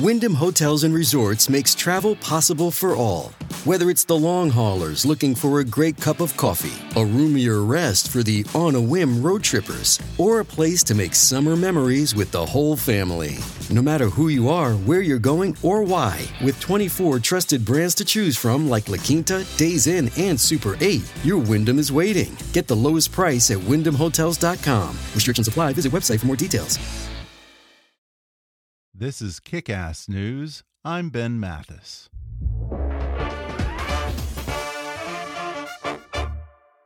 [0.00, 3.32] Wyndham Hotels and Resorts makes travel possible for all.
[3.64, 8.12] Whether it's the long haulers looking for a great cup of coffee, a roomier rest
[8.12, 12.30] for the on a whim road trippers, or a place to make summer memories with
[12.30, 13.38] the whole family.
[13.70, 18.04] No matter who you are, where you're going, or why, with 24 trusted brands to
[18.04, 22.36] choose from like La Quinta, Days Inn, and Super 8, your Wyndham is waiting.
[22.52, 24.90] Get the lowest price at wyndhamhotels.com.
[25.16, 25.72] Restrictions apply.
[25.72, 26.78] Visit website for more details.
[29.00, 30.64] This is Kick Ass News.
[30.84, 32.08] I'm Ben Mathis.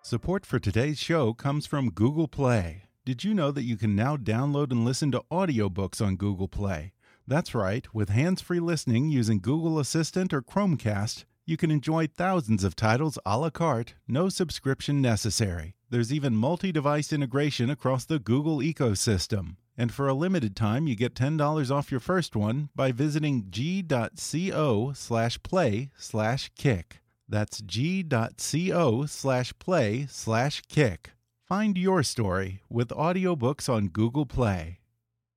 [0.02, 2.82] Support for today's show comes from Google Play.
[3.06, 6.92] Did you know that you can now download and listen to audiobooks on Google Play?
[7.26, 12.62] That's right, with hands free listening using Google Assistant or Chromecast, you can enjoy thousands
[12.62, 15.76] of titles a la carte, no subscription necessary.
[15.88, 19.56] There's even multi device integration across the Google ecosystem.
[19.76, 24.92] And for a limited time, you get $10 off your first one by visiting g.co
[24.94, 27.00] slash play slash kick.
[27.28, 31.12] That's g.co slash play slash kick.
[31.48, 34.80] Find your story with audiobooks on Google Play.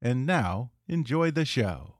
[0.01, 1.95] And now, enjoy the show.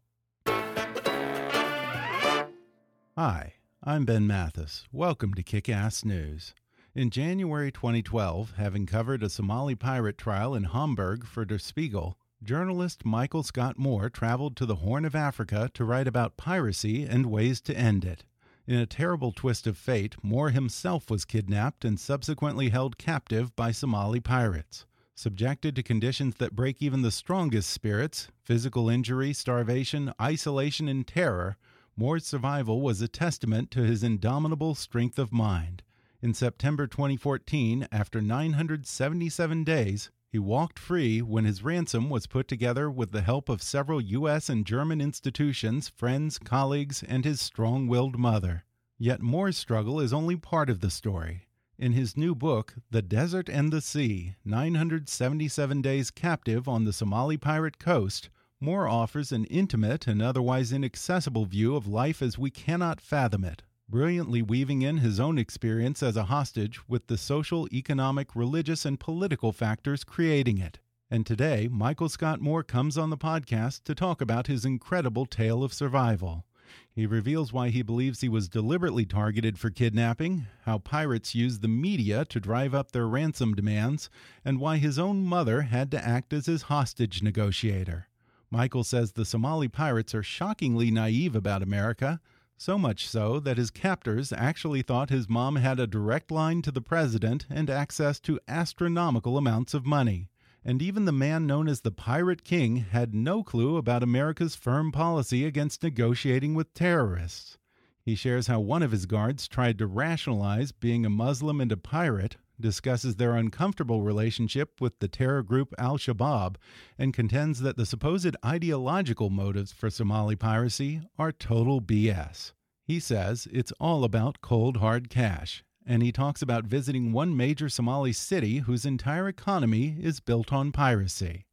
[3.17, 4.83] Hi, I'm Ben Mathis.
[4.91, 6.53] Welcome to Kick Ass News.
[6.93, 13.03] In January 2012, having covered a Somali pirate trial in Hamburg for Der Spiegel, journalist
[13.03, 17.59] Michael Scott Moore traveled to the Horn of Africa to write about piracy and ways
[17.61, 18.23] to end it.
[18.67, 23.71] In a terrible twist of fate, Moore himself was kidnapped and subsequently held captive by
[23.71, 24.85] Somali pirates.
[25.15, 31.57] Subjected to conditions that break even the strongest spirits physical injury, starvation, isolation, and terror
[31.97, 35.81] Moore's survival was a testament to his indomitable strength of mind.
[36.21, 42.91] In September 2014, after 977 days, he walked free when his ransom was put together
[42.91, 44.49] with the help of several U.S.
[44.49, 48.65] and German institutions, friends, colleagues, and his strong willed mother.
[48.97, 51.47] Yet Moore's struggle is only part of the story.
[51.79, 57.37] In his new book, The Desert and the Sea 977 Days Captive on the Somali
[57.37, 58.27] Pirate Coast,
[58.59, 63.63] Moore offers an intimate and otherwise inaccessible view of life as we cannot fathom it,
[63.87, 68.99] brilliantly weaving in his own experience as a hostage with the social, economic, religious, and
[68.99, 70.79] political factors creating it.
[71.09, 75.63] And today, Michael Scott Moore comes on the podcast to talk about his incredible tale
[75.63, 76.45] of survival.
[76.91, 81.67] He reveals why he believes he was deliberately targeted for kidnapping, how pirates used the
[81.67, 84.09] media to drive up their ransom demands,
[84.43, 88.07] and why his own mother had to act as his hostage negotiator.
[88.49, 92.19] Michael says the Somali pirates are shockingly naive about America
[92.57, 96.71] so much so that his captors actually thought his mom had a direct line to
[96.71, 100.29] the president and access to astronomical amounts of money.
[100.63, 104.91] And even the man known as the Pirate King had no clue about America's firm
[104.91, 107.57] policy against negotiating with terrorists.
[108.01, 111.77] He shares how one of his guards tried to rationalize being a Muslim and a
[111.77, 116.55] pirate discusses their uncomfortable relationship with the terror group Al Shabaab,
[116.97, 122.53] and contends that the supposed ideological motives for Somali piracy are total BS.
[122.85, 127.69] He says it's all about cold hard cash, and he talks about visiting one major
[127.69, 131.45] Somali city whose entire economy is built on piracy.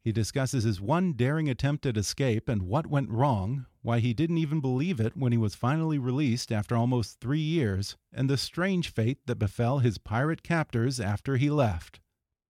[0.00, 4.38] He discusses his one daring attempt at escape and what went wrong, why he didn't
[4.38, 8.92] even believe it when he was finally released after almost three years, and the strange
[8.92, 12.00] fate that befell his pirate captors after he left.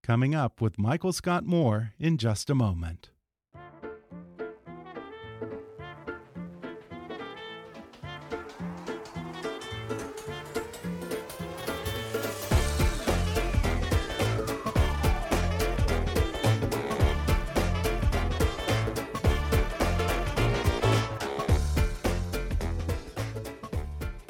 [0.03, 3.12] Coming up with Michael Scott Moore in just a moment.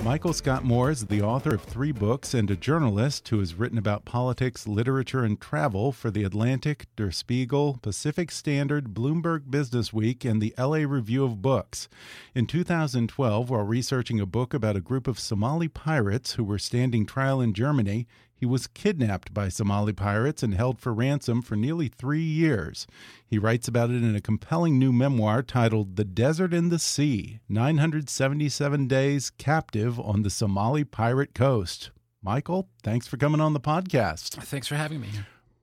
[0.05, 3.79] Michael Scott Moore is the author of three books and a journalist who has written
[3.79, 10.25] about politics, literature, and travel for The Atlantic, Der Spiegel, Pacific Standard, Bloomberg Business Week,
[10.25, 11.89] and the LA Review of Books.
[12.35, 17.07] In 2012, while researching a book about a group of Somali pirates who were standing
[17.07, 18.09] trial in Germany,
[18.43, 22.89] he was kidnapped by Somali pirates and held for ransom for nearly three years.
[23.25, 27.39] He writes about it in a compelling new memoir titled The Desert and the Sea
[27.49, 31.93] 977 Days Captive on the Somali Pirate Coast.
[32.21, 34.31] Michael, thanks for coming on the podcast.
[34.43, 35.11] Thanks for having me.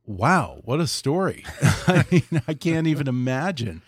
[0.06, 1.44] Wow, what a story.
[1.62, 3.82] I mean, I can't even imagine.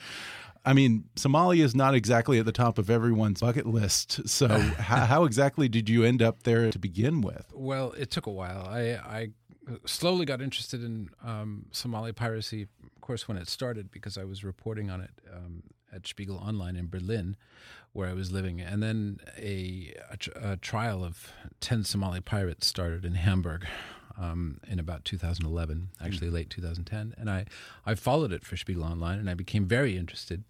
[0.63, 4.21] I mean, Somalia is not exactly at the top of everyone's bucket list.
[4.31, 4.47] So,
[4.79, 7.51] how, how, exactly did you end up there to begin with?
[7.53, 8.65] Well, it took a while.
[8.65, 9.29] I, I
[9.85, 14.43] slowly got interested in um, Somali piracy, of course, when it started, because I was
[14.43, 15.63] reporting on it um,
[15.93, 17.35] at Spiegel Online in Berlin,
[17.91, 18.61] where I was living.
[18.61, 23.65] And then a, a, a trial of 10 Somali pirates started in Hamburg.
[24.19, 27.45] Um, in about 2011, actually late 2010, and I,
[27.85, 30.43] I followed it for Spiegel Online, and I became very interested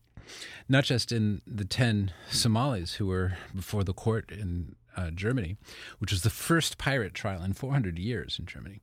[0.68, 5.58] not just in the 10 Somalis who were before the court in uh, Germany,
[6.00, 8.82] which was the first pirate trial in 400 years in Germany,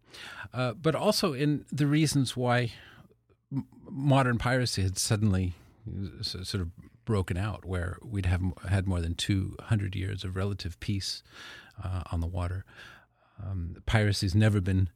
[0.53, 2.73] uh, but also in the reasons why
[3.53, 5.55] m- modern piracy had suddenly
[6.23, 6.71] sort of
[7.05, 11.23] broken out, where we'd have had more than 200 years of relative peace
[11.83, 12.65] uh, on the water.
[13.43, 14.91] Um, piracy's never been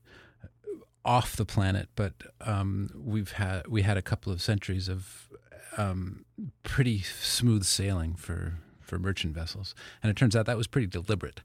[1.04, 5.28] off the planet, but um, we've had we had a couple of centuries of
[5.76, 6.24] um,
[6.62, 11.40] pretty smooth sailing for for merchant vessels, and it turns out that was pretty deliberate.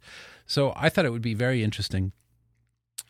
[0.45, 2.11] So I thought it would be very interesting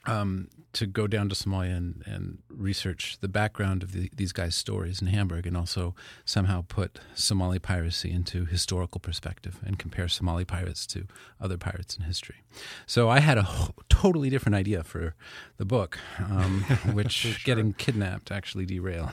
[0.07, 4.55] um, to go down to Somalia and, and research the background of the, these guys'
[4.55, 10.45] stories in Hamburg, and also somehow put Somali piracy into historical perspective and compare Somali
[10.45, 11.07] pirates to
[11.41, 12.37] other pirates in history.
[12.85, 13.47] So I had a
[13.89, 15.15] totally different idea for
[15.57, 16.61] the book, um,
[16.93, 17.33] which sure.
[17.43, 19.11] getting kidnapped actually derailed.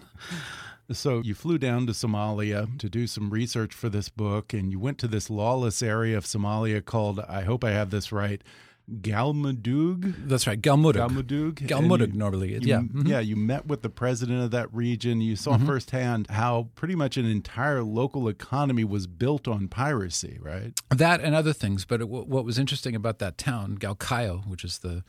[0.92, 4.78] So you flew down to Somalia to do some research for this book, and you
[4.78, 8.42] went to this lawless area of Somalia called, I hope I have this right,
[8.90, 10.28] Galmudug.
[10.28, 11.08] That's right, Galmudug.
[11.08, 11.54] Galmudug.
[11.54, 12.80] Galmudug normally, you, yeah.
[12.80, 13.08] Mm -hmm.
[13.08, 15.20] Yeah, you met with the president of that region.
[15.20, 15.66] You saw mm -hmm.
[15.66, 20.80] firsthand how pretty much an entire local economy was built on piracy, right?
[20.88, 21.86] That and other things.
[21.86, 25.02] But it, what was interesting about that town, Galkayo, which is the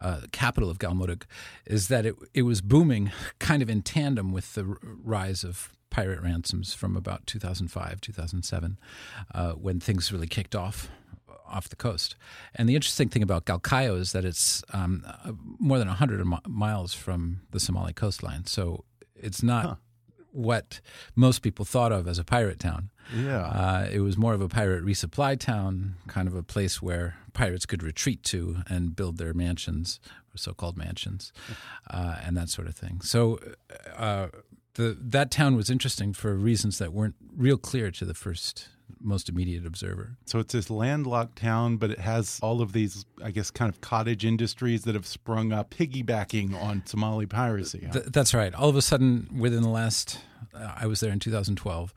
[0.00, 1.22] uh, capital of Galmudug,
[1.66, 6.20] is that it it was booming kind of in tandem with the rise of pirate
[6.20, 8.78] ransoms from about 2005, 2007,
[9.34, 10.90] uh, when things really kicked off
[11.48, 12.16] off the coast.
[12.54, 16.92] And the interesting thing about Galkayo is that it's um, uh, more than 100 miles
[16.92, 18.46] from the Somali coastline.
[18.46, 18.84] So
[19.14, 19.74] it's not huh.
[20.32, 20.80] what
[21.14, 22.90] most people thought of as a pirate town.
[23.14, 23.42] Yeah.
[23.42, 27.66] Uh, it was more of a pirate resupply town, kind of a place where pirates
[27.66, 30.00] could retreat to and build their mansions,
[30.34, 31.32] so called mansions,
[31.90, 33.00] uh, and that sort of thing.
[33.00, 33.38] So
[33.96, 34.28] uh,
[34.74, 38.68] the, that town was interesting for reasons that weren't real clear to the first
[39.00, 40.16] most immediate observer.
[40.26, 43.80] So it's this landlocked town, but it has all of these, I guess, kind of
[43.80, 47.84] cottage industries that have sprung up, piggybacking on Somali piracy.
[47.86, 47.92] Huh?
[47.92, 48.54] Th that's right.
[48.54, 50.20] All of a sudden, within the last,
[50.54, 51.92] uh, I was there in 2012,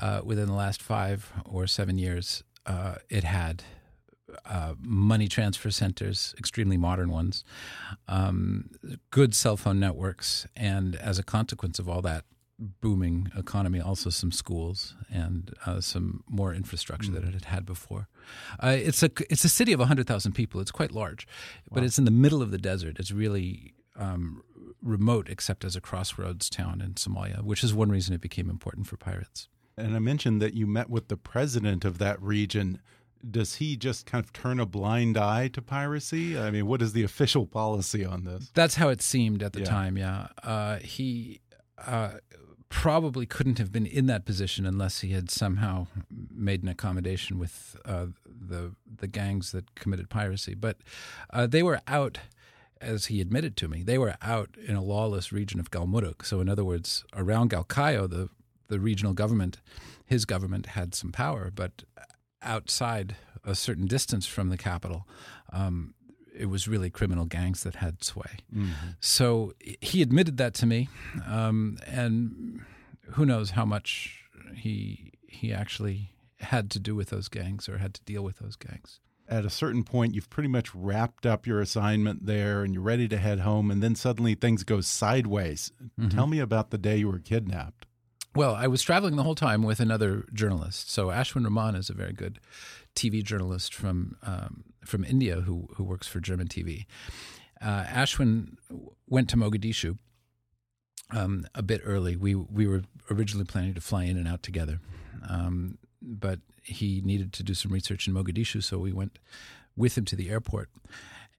[0.00, 3.62] uh, within the last five or seven years, uh, it had
[4.44, 7.44] uh, money transfer centers, extremely modern ones,
[8.08, 8.70] um,
[9.10, 12.24] good cell phone networks, and as a consequence of all that,
[12.58, 17.14] booming economy, also some schools and uh, some more infrastructure mm.
[17.14, 18.06] that it had had before.
[18.62, 20.60] Uh, it's a it's a city of hundred thousand people.
[20.60, 21.26] It's quite large,
[21.70, 21.76] wow.
[21.76, 22.98] but it's in the middle of the desert.
[22.98, 24.42] It's really um,
[24.82, 28.86] remote, except as a crossroads town in Somalia, which is one reason it became important
[28.86, 29.48] for pirates.
[29.80, 32.80] And I mentioned that you met with the president of that region.
[33.28, 36.38] Does he just kind of turn a blind eye to piracy?
[36.38, 38.50] I mean, what is the official policy on this?
[38.54, 39.66] That's how it seemed at the yeah.
[39.66, 39.98] time.
[39.98, 41.40] Yeah, uh, he
[41.78, 42.12] uh,
[42.70, 45.88] probably couldn't have been in that position unless he had somehow
[46.34, 50.54] made an accommodation with uh, the the gangs that committed piracy.
[50.54, 50.78] But
[51.30, 52.18] uh, they were out,
[52.80, 56.24] as he admitted to me, they were out in a lawless region of Galmudug.
[56.24, 58.30] So, in other words, around Galkayo, the
[58.70, 59.60] the regional government,
[60.06, 61.84] his government had some power, but
[62.42, 65.06] outside a certain distance from the capital,
[65.52, 65.94] um,
[66.34, 68.38] it was really criminal gangs that had sway.
[68.54, 68.90] Mm-hmm.
[69.00, 70.88] So he admitted that to me,
[71.26, 72.62] um, and
[73.10, 74.24] who knows how much
[74.54, 78.56] he he actually had to do with those gangs or had to deal with those
[78.56, 79.00] gangs.
[79.28, 83.06] At a certain point, you've pretty much wrapped up your assignment there, and you're ready
[83.08, 85.70] to head home, and then suddenly things go sideways.
[85.82, 86.08] Mm-hmm.
[86.08, 87.86] Tell me about the day you were kidnapped.
[88.34, 90.90] Well, I was traveling the whole time with another journalist.
[90.90, 92.38] So Ashwin Raman is a very good
[92.94, 96.86] TV journalist from um, from India who who works for German TV.
[97.60, 98.56] Uh, Ashwin
[99.08, 99.98] went to Mogadishu
[101.10, 102.16] um, a bit early.
[102.16, 104.80] We we were originally planning to fly in and out together,
[105.28, 109.18] um, but he needed to do some research in Mogadishu, so we went
[109.76, 110.68] with him to the airport.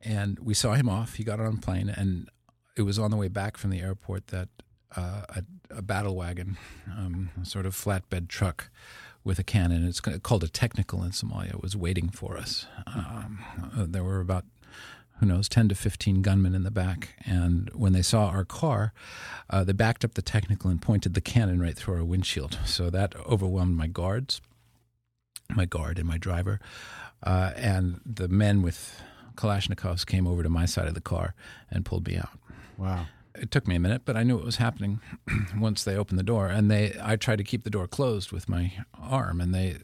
[0.03, 1.15] and we saw him off.
[1.15, 2.27] He got on a plane, and
[2.75, 4.49] it was on the way back from the airport that
[4.95, 6.57] uh, a, a, battle wagon,
[6.87, 8.69] um, a sort of flatbed truck
[9.23, 9.87] with a cannon.
[9.87, 11.61] It's called a technical in Somalia.
[11.61, 12.65] Was waiting for us.
[12.87, 13.39] Um,
[13.77, 14.45] uh, there were about
[15.21, 17.09] who knows, 10 to 15 gunmen in the back.
[17.25, 18.91] And when they saw our car,
[19.51, 22.57] uh, they backed up the technical and pointed the cannon right through our windshield.
[22.65, 24.41] So that overwhelmed my guards,
[25.47, 26.59] my guard and my driver.
[27.21, 28.99] Uh, and the men with
[29.35, 31.35] Kalashnikovs came over to my side of the car
[31.69, 32.39] and pulled me out.
[32.75, 33.05] Wow.
[33.35, 34.99] It took me a minute, but I knew it was happening
[35.57, 36.47] once they opened the door.
[36.47, 39.77] And they, I tried to keep the door closed with my arm, and they,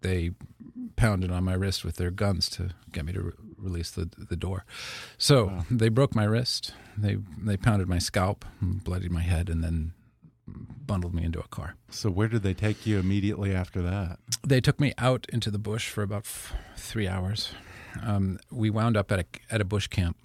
[0.00, 0.32] they
[0.96, 4.36] pounded on my wrist with their guns to get me to re- release the the
[4.36, 4.64] door.
[5.16, 5.64] So wow.
[5.70, 6.74] they broke my wrist.
[6.96, 9.92] They they pounded my scalp, bloodied my head, and then
[10.46, 11.76] bundled me into a car.
[11.90, 14.18] So where did they take you immediately after that?
[14.46, 17.52] They took me out into the bush for about f- three hours.
[18.02, 20.16] Um, we wound up at a at a bush camp.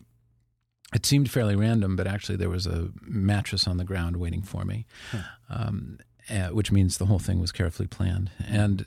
[0.94, 4.64] It seemed fairly random, but actually there was a mattress on the ground waiting for
[4.64, 5.24] me, huh.
[5.50, 8.32] um, uh, which means the whole thing was carefully planned.
[8.48, 8.86] And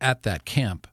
[0.00, 0.86] at that camp,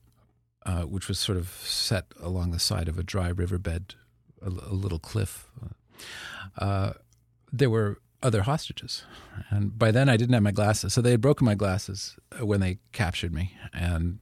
[0.65, 3.95] uh, which was sort of set along the side of a dry riverbed,
[4.41, 5.49] a, a little cliff,
[6.57, 6.93] uh,
[7.51, 9.03] there were other hostages.
[9.49, 10.93] And by then I didn't have my glasses.
[10.93, 13.53] So they had broken my glasses when they captured me.
[13.73, 14.19] And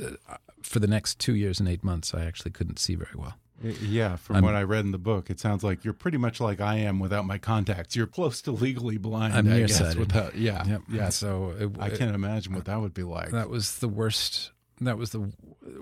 [0.00, 3.34] uh, for the next two years and eight months, I actually couldn't see very well.
[3.62, 6.40] Yeah, from I'm, what I read in the book, it sounds like you're pretty much
[6.40, 7.94] like I am without my contacts.
[7.94, 9.34] You're close to legally blind.
[9.34, 9.98] I'm nearsighted.
[9.98, 10.82] Without, yeah, yep.
[10.90, 11.08] yeah.
[11.10, 13.30] So it, I can't imagine what that would be like.
[13.30, 14.52] That was the worst.
[14.80, 15.30] That was the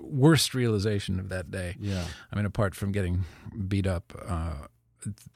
[0.01, 1.77] worst realization of that day.
[1.79, 2.03] Yeah.
[2.33, 3.23] I mean, apart from getting
[3.67, 4.67] beat up, uh,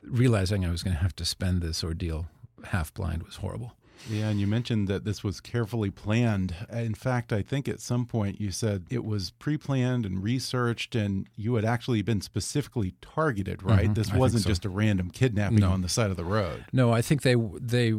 [0.02, 2.28] realizing I was going to have to spend this ordeal
[2.66, 3.74] half blind was horrible.
[4.10, 6.56] Yeah, and you mentioned that this was carefully planned.
[6.72, 10.96] In fact, I think at some point you said it was pre planned and researched,
[10.96, 13.86] and you had actually been specifically targeted, right?
[13.86, 13.96] Mm -hmm.
[13.96, 14.50] This wasn't so.
[14.50, 15.72] just a random kidnapping no.
[15.72, 16.66] on the side of the road.
[16.72, 17.36] No, I think they,
[17.68, 17.94] they,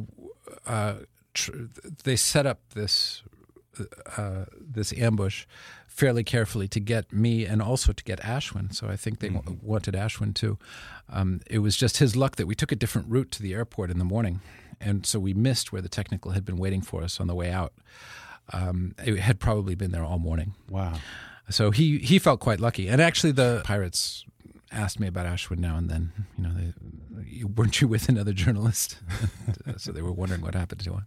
[0.66, 0.94] uh,
[2.02, 3.24] they set up this,
[4.18, 4.44] uh,
[4.74, 5.46] this ambush
[5.86, 8.72] fairly carefully to get me and also to get Ashwin.
[8.74, 9.58] So I think they mm -hmm.
[9.62, 10.58] wanted Ashwin too.
[11.08, 13.90] Um, it was just his luck that we took a different route to the airport
[13.90, 14.40] in the morning
[14.84, 17.50] and so we missed where the technical had been waiting for us on the way
[17.50, 17.72] out.
[18.52, 20.54] Um, it had probably been there all morning.
[20.68, 20.94] Wow.
[21.50, 24.24] So he he felt quite lucky, and actually the pirates
[24.70, 26.12] asked me about Ashwin now and then.
[26.36, 28.98] You know, they, weren't you with another journalist?
[29.76, 31.06] so they were wondering what happened to him.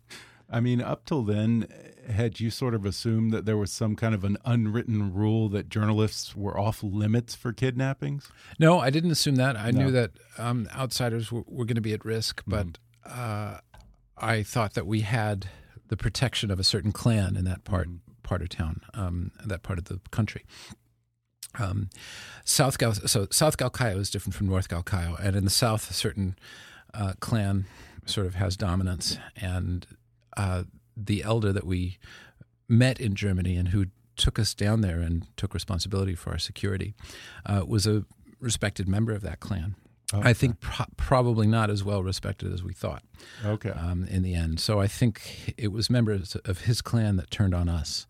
[0.50, 1.68] I mean, up till then,
[2.10, 5.68] had you sort of assumed that there was some kind of an unwritten rule that
[5.68, 8.32] journalists were off limits for kidnappings?
[8.58, 9.58] No, I didn't assume that.
[9.58, 9.86] I no.
[9.86, 12.76] knew that um, outsiders were, were going to be at risk, but mm
[13.10, 13.60] uh,
[14.18, 15.48] I thought that we had
[15.88, 18.14] the protection of a certain clan in that part mm-hmm.
[18.24, 20.46] part of town, um, that part of the country.
[21.60, 21.90] Um,
[22.44, 25.94] South Gal- so South Galkayo is different from North Galkayo, and in the south, a
[25.94, 26.38] certain
[26.94, 27.66] uh, clan
[28.06, 29.86] sort of has dominance, and
[30.36, 30.64] uh,
[30.96, 31.98] the elder that we
[32.68, 36.94] met in Germany and who took us down there and took responsibility for our security
[37.46, 38.04] uh, was a
[38.40, 39.76] respected member of that clan.
[40.14, 40.30] Okay.
[40.30, 43.04] I think pro- probably not as well respected as we thought.
[43.46, 43.72] Okay.
[43.72, 47.54] Um, in the end, so I think it was members of his clan that turned
[47.54, 48.08] on us,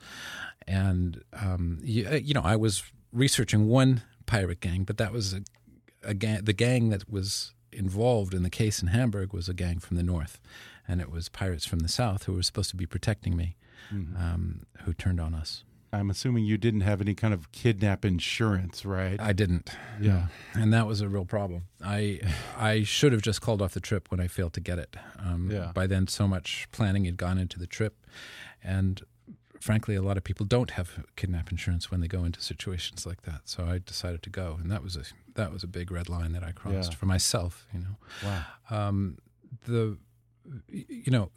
[0.67, 5.33] and um, you, uh, you, know I was researching one pirate gang, but that was
[5.33, 5.41] a,
[6.03, 6.43] a gang.
[6.43, 10.03] The gang that was involved in the case in Hamburg was a gang from the
[10.03, 10.39] north,
[10.87, 13.55] and it was pirates from the south who were supposed to be protecting me,
[13.91, 14.15] mm-hmm.
[14.15, 15.63] um, who turned on us.
[15.91, 19.19] I'm assuming you didn't have any kind of kidnap insurance, right?
[19.19, 19.69] I didn't.
[20.01, 21.63] Yeah, and that was a real problem.
[21.83, 22.19] I
[22.57, 24.97] I should have just called off the trip when I failed to get it.
[25.19, 25.71] Um, yeah.
[25.73, 28.05] By then, so much planning had gone into the trip,
[28.63, 29.01] and
[29.59, 33.23] frankly, a lot of people don't have kidnap insurance when they go into situations like
[33.23, 33.41] that.
[33.45, 35.03] So I decided to go, and that was a
[35.35, 36.97] that was a big red line that I crossed yeah.
[36.97, 37.67] for myself.
[37.73, 38.45] You know, wow.
[38.69, 39.17] Um,
[39.65, 39.97] the
[40.67, 41.31] you know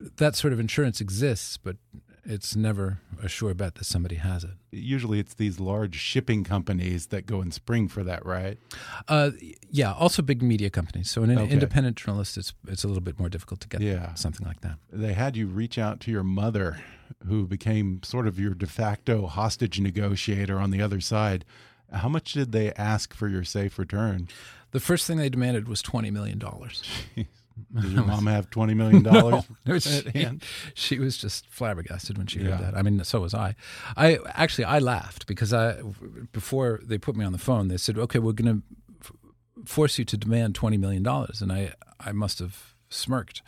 [0.00, 1.76] that sort of insurance exists, but
[2.24, 4.50] it's never a sure bet that somebody has it.
[4.70, 8.58] Usually, it's these large shipping companies that go and spring for that, right?
[9.08, 9.30] Uh,
[9.70, 11.10] yeah, also big media companies.
[11.10, 11.50] So, an okay.
[11.50, 14.14] independent journalist, it's it's a little bit more difficult to get yeah.
[14.14, 14.76] something like that.
[14.92, 16.80] They had you reach out to your mother,
[17.26, 21.44] who became sort of your de facto hostage negotiator on the other side.
[21.92, 24.28] How much did they ask for your safe return?
[24.70, 26.82] The first thing they demanded was twenty million dollars.
[27.80, 30.28] Did your mom have twenty million dollars no, she,
[30.74, 32.76] she, was just flabbergasted when she heard that.
[32.76, 33.54] I mean, so was I.
[33.96, 35.80] I actually I laughed because I
[36.32, 38.62] before they put me on the phone, they said, "Okay, we're going
[39.02, 43.42] to force you to demand twenty million dollars," and I I must have smirked.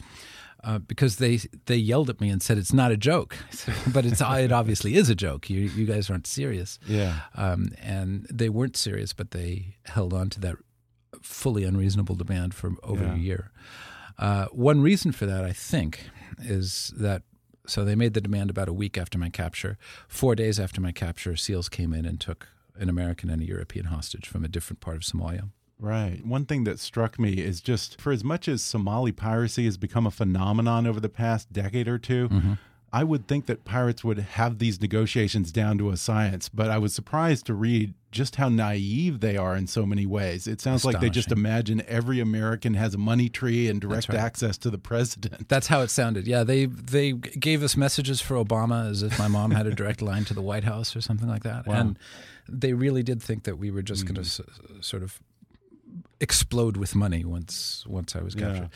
[0.65, 3.37] uh, because they they yelled at me and said it's not a joke,
[3.93, 5.51] but it's it obviously is a joke.
[5.51, 6.79] You you guys aren't serious.
[6.87, 7.21] Yeah.
[7.35, 10.57] Um, and they weren't serious, but they held on to that
[11.23, 13.15] fully unreasonable demand for over Yeah.
[13.15, 13.51] a year.
[14.23, 16.09] Uh, one reason for that, I think,
[16.41, 17.23] is that
[17.67, 19.76] so they made the demand about a week after my capture.
[20.07, 23.87] Four days after my capture, SEALs came in and took an American and a European
[23.87, 25.50] hostage from a different part of Somalia.
[25.79, 26.25] Right.
[26.25, 30.07] One thing that struck me is just for as much as Somali piracy has become
[30.07, 32.52] a phenomenon over the past decade or 2 Mm-hmm.
[32.95, 36.77] I would think that pirates would have these negotiations down to a science, but I
[36.77, 40.47] was surprised to read just how naive they are in so many ways.
[40.47, 44.19] It sounds like they just imagine every American has a money tree and direct right.
[44.19, 45.49] access to the president.
[45.49, 46.27] That's how it sounded.
[46.27, 50.03] Yeah, they they gave us messages for Obama as if my mom had a direct
[50.03, 51.67] line to the White House or something like that.
[51.67, 51.75] Wow.
[51.75, 51.99] And
[52.47, 54.85] they really did think that we were just going to mm.
[54.85, 55.19] sort of
[56.21, 58.69] explode with money once once I was Yeah.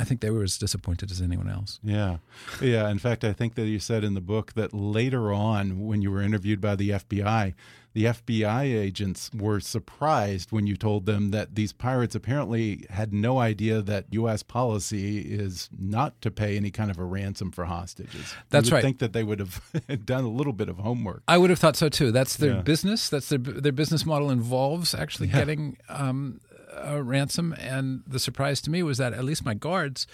[0.00, 1.78] I think they were as disappointed as anyone else.
[1.82, 2.16] Yeah.
[2.60, 2.88] Yeah.
[2.88, 6.10] In fact, I think that you said in the book that later on, when you
[6.10, 7.54] were interviewed by the FBI,
[7.92, 13.40] the FBI agents were surprised when you told them that these pirates apparently had no
[13.40, 14.44] idea that U.S.
[14.44, 18.32] policy is not to pay any kind of a ransom for hostages.
[18.48, 18.80] That's right.
[18.82, 19.60] think that they would have
[20.04, 21.24] done a little bit of homework.
[21.26, 22.12] I would have thought so too.
[22.12, 22.60] That's their Yeah.
[22.62, 23.08] business.
[23.08, 26.40] That's their their business model involves actually getting um,
[26.74, 27.54] a ransom.
[27.58, 30.06] And the surprise to me was that at least my guards,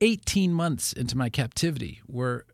[0.00, 2.46] eighteen months into my captivity, were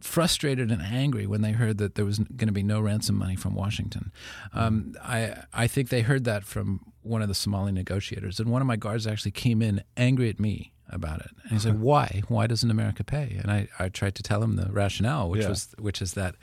[0.00, 3.36] frustrated and angry when they heard that there was going to be no ransom money
[3.36, 4.10] from Washington.
[4.52, 8.60] Um, I I think they heard that from one of the Somali negotiators, and one
[8.60, 12.22] of my guards actually came in angry at me about it, and he said, "Why?
[12.28, 15.50] Why doesn't America pay?" And I, I tried to tell him the rationale, which Yeah.
[15.50, 16.34] was which is that,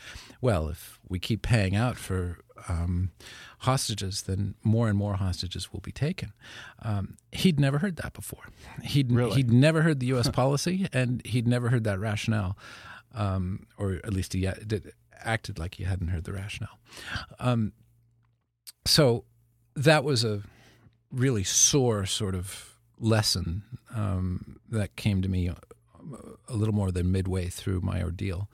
[0.42, 2.38] well, if we keep paying out for
[2.68, 3.12] um,
[3.60, 6.34] hostages, then more and more hostages will be taken.
[6.82, 8.44] Um, he'd never heard that before.
[8.84, 9.36] He'd Really?
[9.36, 10.30] he'd never heard the U.S.
[10.42, 12.58] policy, and he'd never heard that rationale,
[13.14, 14.92] um, or at least he did,
[15.24, 16.78] acted like he hadn't heard the rationale.
[17.40, 17.74] Um,
[18.86, 19.26] so
[19.76, 20.42] that was a
[21.12, 25.56] really sore sort of lesson um, that came to me a,
[26.48, 28.50] a little more than midway through my ordeal,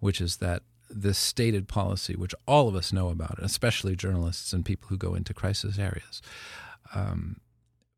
[0.00, 4.64] which is that this stated policy, which all of us know about, especially journalists and
[4.64, 6.22] people who go into crisis areas,
[6.94, 7.36] um,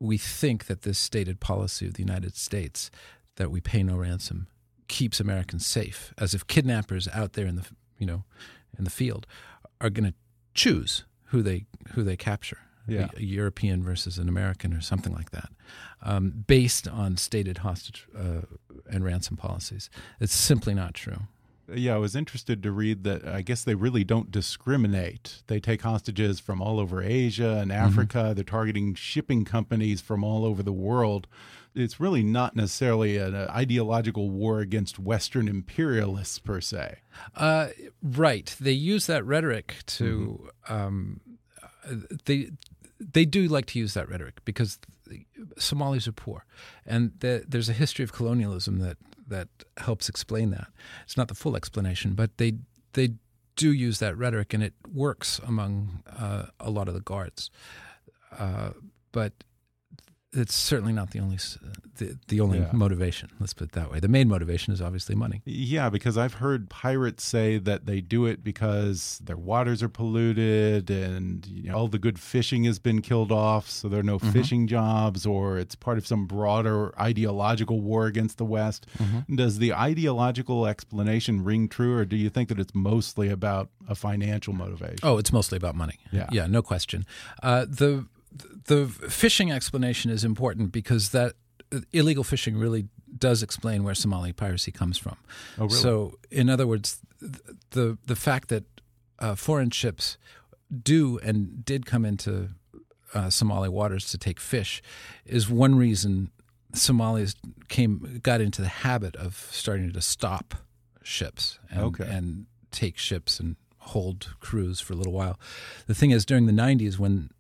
[0.01, 2.91] we think that this stated policy of the United States
[3.37, 4.47] that we pay no ransom
[4.89, 7.67] keeps Americans safe, as if kidnappers out there in the
[7.99, 8.25] you know
[8.79, 9.27] in the field
[9.81, 10.15] are going to
[10.55, 13.09] choose who they who they capture, Yeah.
[13.17, 15.51] a, a European versus an American or something like that,
[16.03, 18.43] um, based on stated hostage uh,
[18.91, 19.91] and ransom policies.
[20.21, 21.23] It's simply not true.
[21.73, 25.43] Yeah, I was interested to read that I guess they really don't discriminate.
[25.49, 28.33] They take hostages from all over Asia and Africa.
[28.35, 31.27] They're targeting shipping companies from all over the world.
[31.75, 36.99] It's really not necessarily an uh, ideological war against Western imperialists per se.
[37.37, 37.69] Uh,
[38.03, 38.55] right.
[38.59, 40.49] They use that rhetoric to.
[40.69, 41.21] Um,
[41.63, 42.51] uh, they
[43.01, 44.79] they do like to use that rhetoric because
[45.57, 46.45] Somalis are poor,
[46.85, 48.97] and the, there's a history of colonialism that
[49.29, 50.69] that helps explain that.
[51.05, 52.55] It's not the full explanation, but they
[52.93, 53.15] they
[53.57, 57.51] do use that rhetoric, and it works among uh, a lot of the guards.
[58.37, 58.71] Uh,
[59.13, 59.33] but
[60.33, 61.39] it's certainly not the only
[61.97, 62.71] the, the only Yeah.
[62.73, 63.31] motivation.
[63.41, 63.99] Let's put it that way.
[63.99, 65.41] The main motivation is obviously money.
[65.47, 70.91] Yeah, because I've heard pirates say that they do it because their waters are polluted
[70.91, 74.19] and you know, all the good fishing has been killed off, so there are no
[74.19, 78.87] fishing jobs, or it's part of some broader ideological war against the West.
[79.35, 83.95] Does the ideological explanation ring true, or do you think that it's mostly about a
[83.95, 84.99] financial motivation?
[85.03, 85.99] Oh, it's mostly about money.
[86.13, 86.27] Yeah.
[86.31, 87.07] yeah, no question.
[87.43, 88.07] Uh, the
[88.67, 91.35] the fishing explanation is important because that
[91.93, 92.89] illegal fishing really
[93.19, 95.17] does explain where Somali piracy comes from.
[95.59, 95.71] Oh, really?
[95.75, 97.01] So, in other words,
[97.71, 98.65] the the fact that
[99.19, 100.19] uh, foreign ships
[100.83, 102.51] do and did come into
[103.15, 104.83] uh, Somali waters to take fish
[105.25, 106.31] is one reason
[106.75, 107.35] Somalis
[107.69, 110.55] came got into the habit of starting to stop
[111.03, 112.05] ships and, Okay.
[112.07, 115.41] and take ships and hold crews for a little while.
[115.87, 117.31] The thing is, during the '90s, when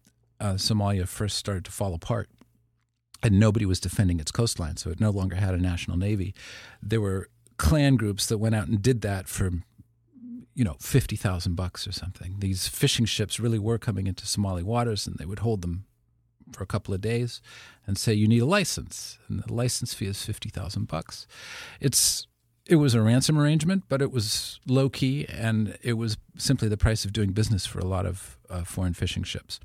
[0.40, 2.28] uh, Somalia first started to fall apart,
[3.22, 6.34] and nobody was defending its coastline, so it no longer had a national navy.
[6.82, 9.50] There were clan groups that went out and did that for,
[10.54, 12.36] you know, fifty thousand bucks or something.
[12.38, 15.84] These fishing ships really were coming into Somali waters, and they would hold them
[16.52, 17.42] for a couple of days
[17.86, 21.26] and say you need a license, and the license fee is fifty thousand bucks.
[21.80, 22.26] It's
[22.68, 26.76] it was a ransom arrangement, but it was low key, and it was simply the
[26.76, 29.58] price of doing business for a lot of uh, foreign fishing ships.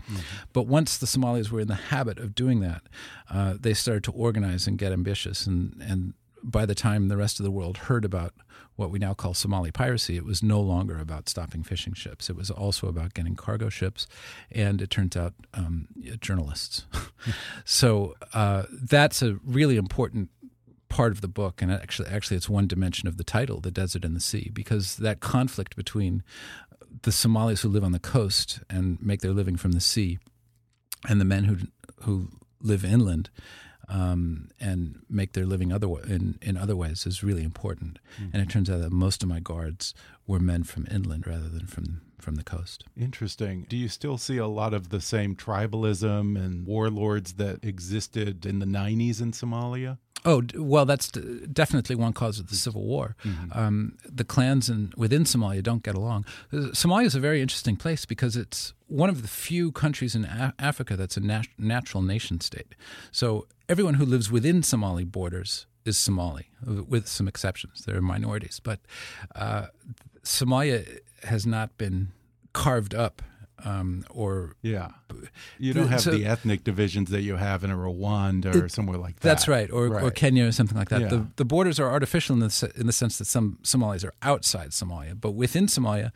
[0.54, 2.84] But once the Somalis were in the habit of doing that,
[3.30, 7.40] uh, they started to organize and get ambitious, and and by the time the rest
[7.40, 8.34] of the world heard about
[8.76, 12.30] what we now call Somali piracy, it was no longer about stopping fishing ships.
[12.30, 14.08] It was also about getting cargo ships,
[14.50, 15.88] and it turns out um,
[16.22, 16.86] journalists.
[17.66, 20.30] so uh, that's a really important
[20.94, 24.06] part of the book, and actually, actually, it's one dimension of the title, "The Desert
[24.06, 26.22] and the Sea," because that conflict between
[27.02, 30.20] the Somalis who live on the coast and make their living from the sea,
[31.10, 31.58] and the men who
[32.04, 32.30] who
[32.62, 33.32] live inland
[33.90, 37.98] um, and make their living other in in other ways is really important.
[38.16, 38.30] Mm-hmm.
[38.34, 39.96] And it turns out that most of my guards
[40.28, 42.86] were men from inland rather than from from the coast.
[42.98, 43.66] Interesting.
[43.70, 48.60] Do you still see a lot of the same tribalism and warlords that existed in
[48.60, 49.98] the 90s in Somalia?
[50.26, 53.16] Oh well, that's definitely one cause of the civil war.
[53.26, 53.60] Mm-hmm.
[53.60, 56.26] Um, the clans in, within Somalia don't get along.
[56.52, 60.24] Uh, Somalia is a very interesting place because it's one of the few countries in
[60.24, 62.74] a- Africa that's a nat- natural nation state.
[63.12, 67.84] So everyone who lives within Somali borders is Somali, with some exceptions.
[67.86, 68.80] There are minorities, but
[69.36, 69.66] uh,
[70.24, 72.12] Somalia has not been
[72.54, 73.22] carved up
[73.66, 74.90] um, or yeah,
[75.58, 78.72] you don't have so, the ethnic divisions that you have in a Rwanda or it,
[78.72, 79.28] somewhere like that.
[79.28, 80.04] That's right, or, right.
[80.04, 81.02] or Kenya or something like that.
[81.02, 81.08] Yeah.
[81.08, 84.72] The, the borders are artificial in the in the sense that some Somalis are outside
[84.72, 86.12] Somalia, but within Somalia,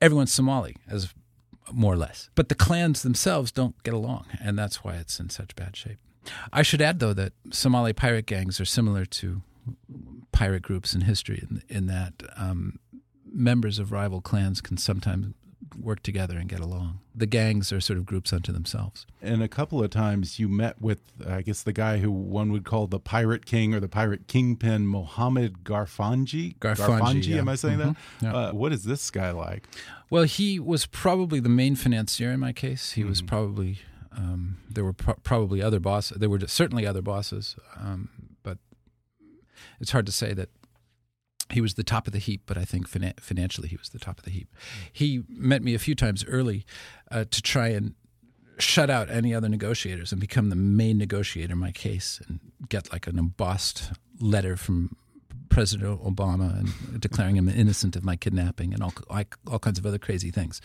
[0.00, 1.12] everyone's Somali as
[1.72, 2.30] more or less.
[2.34, 5.98] But the clans themselves don't get along, and that's why it's in such bad shape.
[6.52, 9.42] I should add, though, that Somali pirate gangs are similar to
[10.32, 12.78] pirate groups in history, in, in that um,
[13.34, 15.34] members of rival clans can sometimes
[15.80, 17.00] work together and get along.
[17.14, 19.06] The gangs are sort of groups unto themselves.
[19.20, 22.64] And a couple of times you met with, I guess, the guy who one would
[22.64, 26.56] call the pirate king or the pirate kingpin, Mohammed Garfanji.
[26.58, 27.38] Garfanji, Garfanji yeah.
[27.38, 27.96] am I saying mm -hmm.
[28.20, 28.34] that?
[28.34, 28.50] Yeah.
[28.50, 29.68] Uh, what is this guy like?
[30.10, 32.94] Well, he was probably the main financier in my case.
[32.94, 33.10] He mm -hmm.
[33.10, 33.28] was mm-hmm.
[33.28, 33.78] probably
[34.16, 36.18] um, there were pro probably other bosses.
[36.18, 38.08] There were certainly other bosses, um,
[38.42, 38.58] but
[39.80, 40.48] it's hard to say that
[41.50, 44.18] he was the top of the heap, but I think financially he was the top
[44.18, 44.48] of the heap.
[44.92, 46.64] He met me a few times early
[47.10, 47.94] uh, to try and
[48.58, 52.92] shut out any other negotiators and become the main negotiator in my case and get
[52.92, 54.96] like an embossed letter from
[55.48, 58.92] President Obama and declaring him innocent of my kidnapping and all,
[59.46, 60.60] all kinds of other crazy things.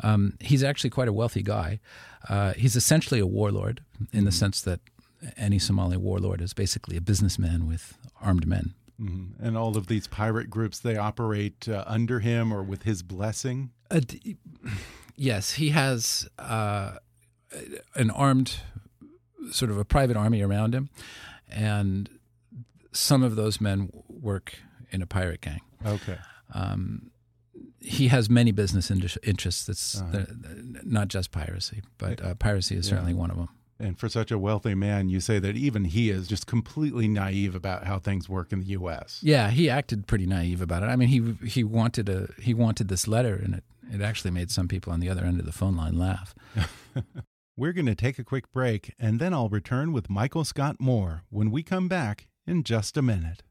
[0.00, 1.80] Um, he's actually quite a wealthy guy.
[2.28, 3.82] Uh, he's essentially a warlord
[4.12, 4.38] in the mm-hmm.
[4.38, 4.80] sense that
[5.36, 8.74] any Somali warlord is basically a businessman with armed men.
[8.98, 9.46] Mm -hmm.
[9.46, 13.70] And all of these pirate groups, they operate uh, under him or with his blessing?
[13.90, 14.00] Uh,
[15.16, 16.98] yes, he has uh,
[17.94, 18.60] an armed,
[19.50, 20.88] sort of a private army around him.
[21.48, 22.08] And
[22.92, 24.58] some of those men work
[24.90, 25.60] in a pirate gang.
[25.84, 26.18] Okay.
[26.54, 27.10] Um,
[27.80, 29.64] he has many business interests.
[29.66, 30.84] That's -huh.
[30.84, 33.20] not just piracy, but uh, piracy is certainly yeah.
[33.20, 33.48] one of them.
[33.78, 37.54] And for such a wealthy man, you say that even he is just completely naive
[37.54, 39.18] about how things work in the U.S.
[39.22, 40.86] Yeah, he acted pretty naive about it.
[40.86, 44.50] I mean, he he wanted a he wanted this letter, and it it actually made
[44.50, 46.34] some people on the other end of the phone line laugh.
[47.56, 51.24] We're going to take a quick break, and then I'll return with Michael Scott Moore
[51.28, 53.42] when we come back in just a minute.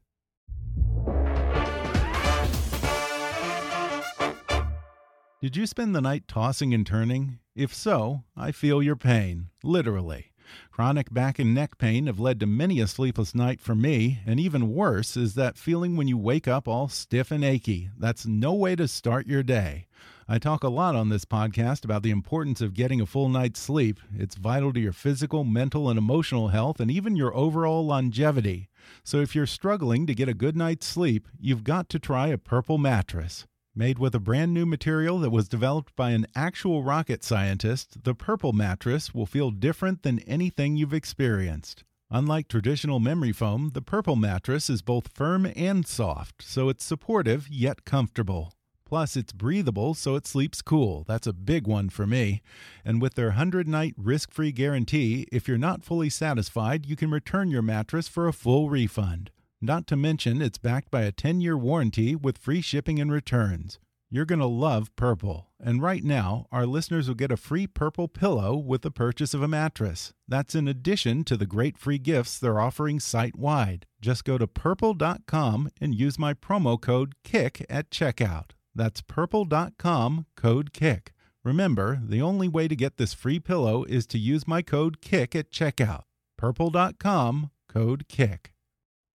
[5.42, 7.40] Did you spend the night tossing and turning?
[7.56, 10.30] If so, I feel your pain, literally.
[10.70, 14.38] Chronic back and neck pain have led to many a sleepless night for me, and
[14.38, 17.90] even worse is that feeling when you wake up all stiff and achy.
[17.98, 19.88] That's no way to start your day.
[20.28, 23.58] I talk a lot on this podcast about the importance of getting a full night's
[23.58, 23.98] sleep.
[24.16, 28.68] It's vital to your physical, mental, and emotional health, and even your overall longevity.
[29.02, 32.38] So if you're struggling to get a good night's sleep, you've got to try a
[32.38, 33.44] purple mattress.
[33.74, 38.14] Made with a brand new material that was developed by an actual rocket scientist, the
[38.14, 41.82] Purple mattress will feel different than anything you've experienced.
[42.10, 47.48] Unlike traditional memory foam, the Purple mattress is both firm and soft, so it's supportive
[47.48, 48.52] yet comfortable.
[48.84, 51.02] Plus, it's breathable so it sleeps cool.
[51.08, 52.42] That's a big one for me.
[52.84, 57.10] And with their 100 night risk free guarantee, if you're not fully satisfied, you can
[57.10, 59.30] return your mattress for a full refund.
[59.64, 63.78] Not to mention, it's backed by a 10 year warranty with free shipping and returns.
[64.10, 65.52] You're going to love Purple.
[65.60, 69.42] And right now, our listeners will get a free Purple pillow with the purchase of
[69.42, 70.12] a mattress.
[70.26, 73.86] That's in addition to the great free gifts they're offering site wide.
[74.00, 78.50] Just go to purple.com and use my promo code KICK at checkout.
[78.74, 81.12] That's purple.com code KICK.
[81.44, 85.36] Remember, the only way to get this free pillow is to use my code KICK
[85.36, 86.02] at checkout.
[86.36, 88.51] Purple.com code KICK.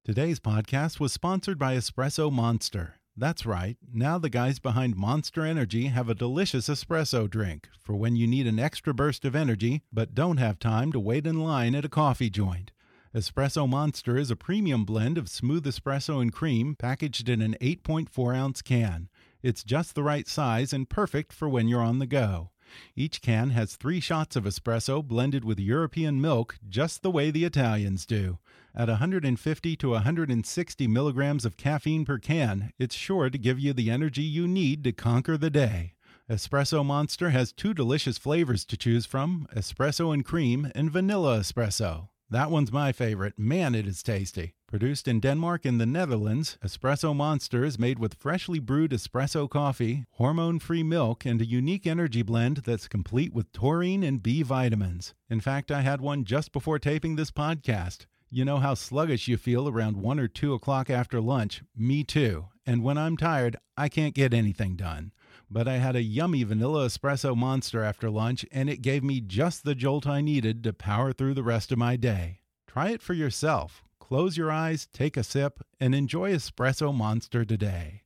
[0.08, 2.94] Today's podcast was sponsored by Espresso Monster.
[3.18, 8.16] That's right, now the guys behind Monster Energy have a delicious espresso drink for when
[8.16, 11.76] you need an extra burst of energy but don't have time to wait in line
[11.76, 12.72] at a coffee joint.
[13.14, 18.34] Espresso Monster is a premium blend of smooth espresso and cream packaged in an 8.4
[18.34, 19.10] ounce can.
[19.44, 22.52] It's just the right size and perfect for when you're on the go.
[22.96, 27.46] Each can has three shots of espresso blended with European milk, just the way the
[27.46, 28.40] Italians do.
[28.76, 33.90] At 150 to 160 milligrams of caffeine per can, it's sure to give you the
[33.90, 35.94] energy you need to conquer the day.
[36.30, 42.10] Espresso Monster has two delicious flavors to choose from espresso and cream, and vanilla espresso.
[42.30, 43.40] That one's my favorite.
[43.40, 44.54] Man, it is tasty.
[44.68, 50.04] Produced in Denmark and the Netherlands, Espresso Monster is made with freshly brewed espresso coffee,
[50.12, 55.14] hormone free milk, and a unique energy blend that's complete with taurine and B vitamins.
[55.30, 58.08] In fact, I had one just before taping this podcast.
[58.30, 61.64] You know how sluggish you feel around 1 or 2 o'clock after lunch?
[61.74, 62.48] Me too.
[62.66, 65.14] And when I'm tired, I can't get anything done.
[65.50, 69.64] But I had a yummy vanilla espresso monster after lunch, and it gave me just
[69.64, 72.42] the jolt I needed to power through the rest of my day.
[72.68, 73.84] Try it for yourself.
[74.00, 78.04] Close your eyes, take a sip, and enjoy Espresso Monster today.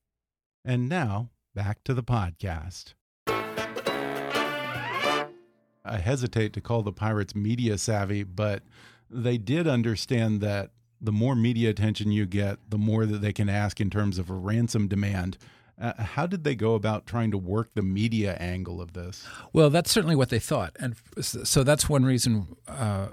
[0.64, 2.94] And now, back to the podcast.
[5.84, 8.62] I hesitate to call the Pirates media savvy, but
[9.10, 13.50] they did understand that the more media attention you get, the more that they can
[13.50, 15.40] ask in terms of a ransom demand.
[15.82, 19.26] Uh, how did they go about trying to work the media angle of this?
[19.52, 23.08] Well, that's certainly what they thought, and so that's one reason uh,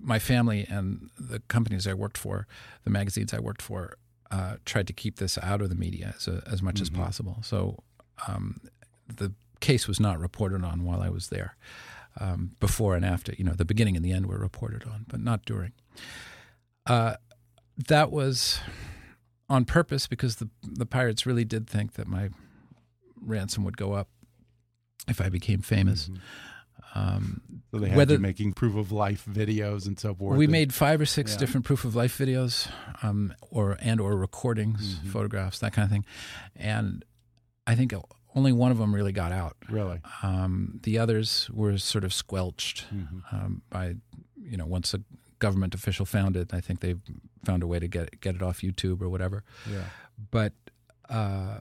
[0.00, 2.46] my family and the companies I worked for,
[2.84, 3.96] the magazines I worked for,
[4.30, 6.82] uh, tried to keep this out of the media as, as much mm -hmm.
[6.82, 7.04] as mm-hmm.
[7.04, 7.36] possible.
[7.42, 7.82] So
[8.28, 8.60] um,
[9.16, 11.56] the case was not reported on while I was there.
[12.20, 15.20] Um, before and after, you know, the beginning and the end were reported on, but
[15.20, 15.72] not during.
[16.86, 17.14] Uh,
[17.86, 18.60] that was
[19.50, 22.30] on purpose because the the pirates really did think that my
[23.20, 24.08] ransom would go up
[25.08, 26.08] if I became famous.
[26.08, 26.16] Mm-hmm.
[26.92, 30.38] Um, so they had whether, making proof of life videos and so forth.
[30.38, 31.38] We and, made five or six yeah.
[31.38, 32.68] different proof of life videos,
[33.02, 35.10] um, or and or recordings, mm-hmm.
[35.10, 36.04] photographs, that kind of thing,
[36.56, 37.04] and
[37.66, 37.92] I think
[38.34, 39.56] only one of them really got out.
[39.68, 43.18] Really, um, the others were sort of squelched mm-hmm.
[43.30, 43.94] Um, by
[44.36, 45.00] you know once a
[45.40, 46.54] government official found it.
[46.54, 46.94] I think they
[47.44, 49.42] found a way to get get it off YouTube or whatever.
[49.68, 49.84] Yeah.
[50.30, 50.52] But
[51.08, 51.58] uh,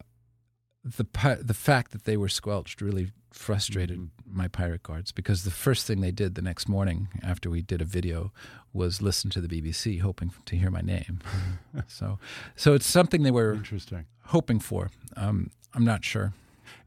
[0.83, 1.05] the
[1.41, 4.37] the fact that they were squelched really frustrated mm-hmm.
[4.37, 7.81] my pirate guards because the first thing they did the next morning after we did
[7.81, 8.31] a video
[8.73, 11.19] was listen to the BBC, hoping to hear my name.
[11.87, 12.19] so,
[12.55, 14.91] so it's something they were interesting hoping for.
[15.15, 16.33] Um, I'm not sure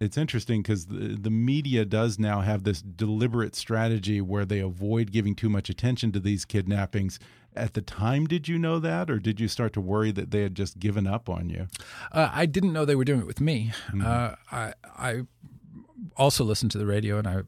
[0.00, 5.12] it's interesting because the, the media does now have this deliberate strategy where they avoid
[5.12, 7.18] giving too much attention to these kidnappings.
[7.54, 10.42] At the time, did you know that, or did you start to worry that they
[10.42, 11.68] had just given up on you?
[12.10, 13.72] Uh, I didn't know they were doing it with me.
[13.92, 14.06] Mm -hmm.
[14.06, 14.72] uh, I,
[15.10, 15.26] I
[16.16, 17.42] also listened to the radio, and I,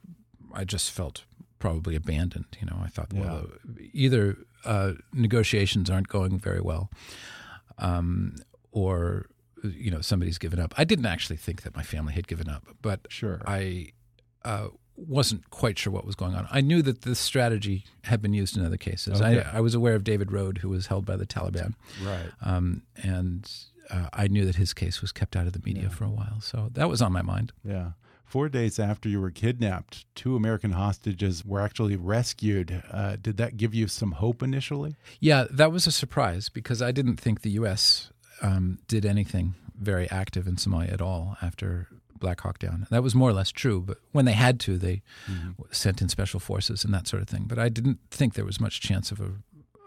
[0.61, 1.25] I just felt
[1.59, 2.57] probably abandoned.
[2.61, 3.85] You know, I thought, well, yeah.
[3.85, 6.91] uh, either uh, negotiations aren't going very well,
[7.79, 8.37] um,
[8.71, 9.27] or
[9.65, 10.75] you know somebody's given up.
[10.77, 13.89] I didn't actually think that my family had given up, but sure, I
[14.45, 16.47] uh, wasn't quite sure what was going on.
[16.51, 19.21] I knew that this strategy had been used in other cases.
[19.21, 19.43] Okay.
[19.43, 21.75] I, I, was aware of David Rohde, who was held by the Taliban,
[22.05, 22.31] right?
[22.43, 23.51] Um, and
[23.91, 25.89] uh, I knew that his case was kept out of the media yeah.
[25.89, 27.53] for a while, so that was on my mind.
[27.65, 27.91] Yeah.
[28.25, 32.83] Four days after you were kidnapped, two American hostages were actually rescued.
[32.91, 34.97] Uh, did that give you some hope initially?
[35.21, 38.11] Yeah, that was a surprise because I didn't think the U.S
[38.45, 42.87] um, did anything very active in Somalia at all after Black Hawk Down.
[42.91, 45.63] That was more or less true, but when they had to, they mm-hmm.
[45.71, 47.45] sent in special forces and that sort of thing.
[47.47, 49.33] But I didn't think there was much chance of a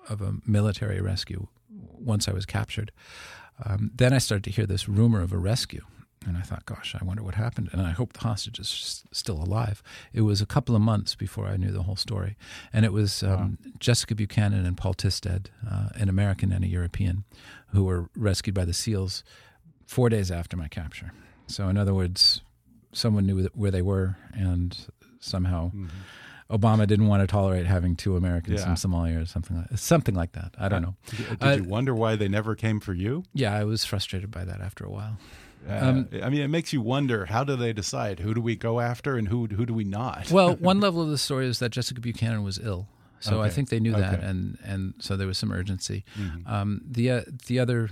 [0.09, 2.91] of a military rescue once I was captured.
[3.65, 5.83] Um, then I started to hear this rumor of a rescue,
[6.25, 7.69] and I thought, gosh, I wonder what happened.
[7.71, 9.81] And I hope the hostage is still alive.
[10.13, 12.35] It was a couple of months before I knew the whole story.
[12.73, 13.29] And it was um,
[13.63, 13.71] wow.
[13.79, 17.23] Jessica Buchanan and Poul Thisted, uh, an American and a European,
[17.67, 19.23] who were rescued by the SEALs
[19.85, 21.11] four days after my capture.
[21.47, 22.41] So, in other words,
[22.91, 24.77] someone knew where they were, and
[25.19, 25.67] somehow.
[25.67, 25.87] Mm-hmm.
[26.49, 28.69] Obama didn't want to tolerate having two Americans yeah.
[28.69, 30.55] in Somalia or something like something like that.
[30.57, 30.95] I don't know.
[31.07, 33.23] Did, uh, you wonder why they never came for you?
[33.33, 35.17] Yeah, I was frustrated by that after a while.
[35.67, 38.79] Um, I mean, it makes you wonder how do they decide who do we go
[38.79, 40.31] after and who who do we not?
[40.31, 42.87] well, one level of the story is that Jessica Buchanan was ill,
[43.19, 43.47] so okay.
[43.47, 44.01] I think they knew okay.
[44.01, 46.03] that, and and so there was some urgency.
[46.19, 46.51] Mm-hmm.
[46.51, 47.89] Um, the uh, the other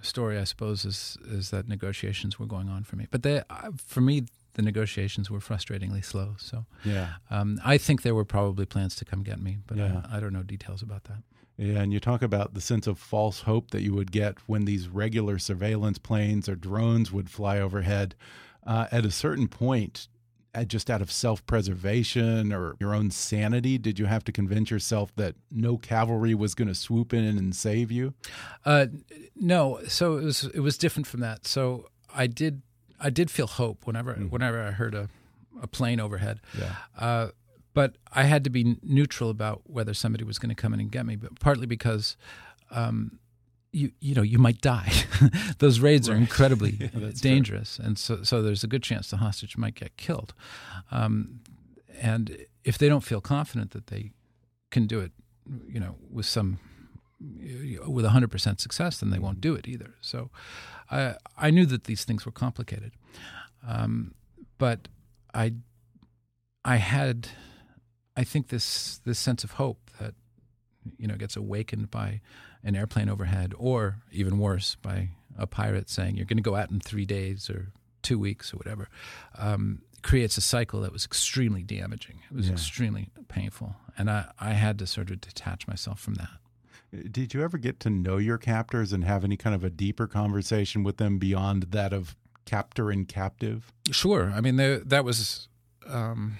[0.00, 3.70] story, I suppose, is is that negotiations were going on for me, but they, uh,
[3.76, 6.34] for me, the negotiations were frustratingly slow.
[6.38, 10.02] So yeah, um, I think there were probably plans to come get me, but yeah.
[10.10, 11.22] I, I don't know details about that.
[11.58, 14.64] Yeah, and you talk about the sense of false hope that you would get when
[14.64, 18.14] these regular surveillance planes or drones would fly overhead.
[18.64, 20.08] Uh, at a certain point,
[20.66, 23.78] just out of self preservation or your own sanity?
[23.78, 27.54] Did you have to convince yourself that no cavalry was going to swoop in and
[27.54, 28.14] save you?
[28.64, 28.86] Uh,
[29.34, 29.80] no.
[29.88, 31.46] So it was it was different from that.
[31.46, 32.62] So I did
[33.00, 34.30] I did feel hope whenever mm.
[34.30, 35.08] whenever I heard a,
[35.62, 36.40] a plane overhead.
[36.58, 36.74] Yeah.
[36.98, 37.28] Uh,
[37.74, 40.90] but I had to be neutral about whether somebody was going to come in and
[40.90, 41.16] get me.
[41.16, 42.16] But partly because.
[42.70, 43.18] Um,
[43.72, 44.92] you you know you might die.
[45.58, 46.14] Those raids right.
[46.14, 47.84] are incredibly yeah, dangerous, true.
[47.86, 50.34] and so so there's a good chance the hostage might get killed.
[50.90, 51.40] Um,
[52.00, 54.12] and if they don't feel confident that they
[54.70, 55.12] can do it,
[55.66, 56.58] you know, with some
[57.86, 59.94] with 100% success, then they won't do it either.
[60.00, 60.30] So
[60.90, 62.92] I I knew that these things were complicated,
[63.66, 64.14] um,
[64.58, 64.88] but
[65.32, 65.54] I
[66.64, 67.28] I had
[68.16, 70.14] I think this this sense of hope that
[70.98, 72.20] you know gets awakened by
[72.64, 76.70] an airplane overhead, or even worse, by a pirate saying you're going to go out
[76.70, 77.72] in three days or
[78.02, 78.88] two weeks or whatever,
[79.38, 82.20] um, creates a cycle that was extremely damaging.
[82.30, 82.52] It was yeah.
[82.52, 86.30] extremely painful, and I I had to sort of detach myself from that.
[87.10, 90.06] Did you ever get to know your captors and have any kind of a deeper
[90.06, 93.72] conversation with them beyond that of captor and captive?
[93.90, 94.30] Sure.
[94.34, 95.48] I mean, that was
[95.88, 96.36] um,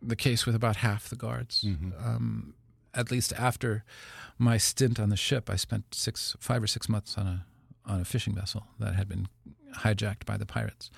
[0.00, 1.62] the case with about half the guards.
[1.62, 2.06] Mm -hmm.
[2.06, 2.54] um,
[2.94, 3.84] at least after
[4.38, 7.46] my stint on the ship, I spent six, five or six months on a
[7.84, 9.26] on a fishing vessel that had been
[9.78, 10.88] hijacked by the pirates.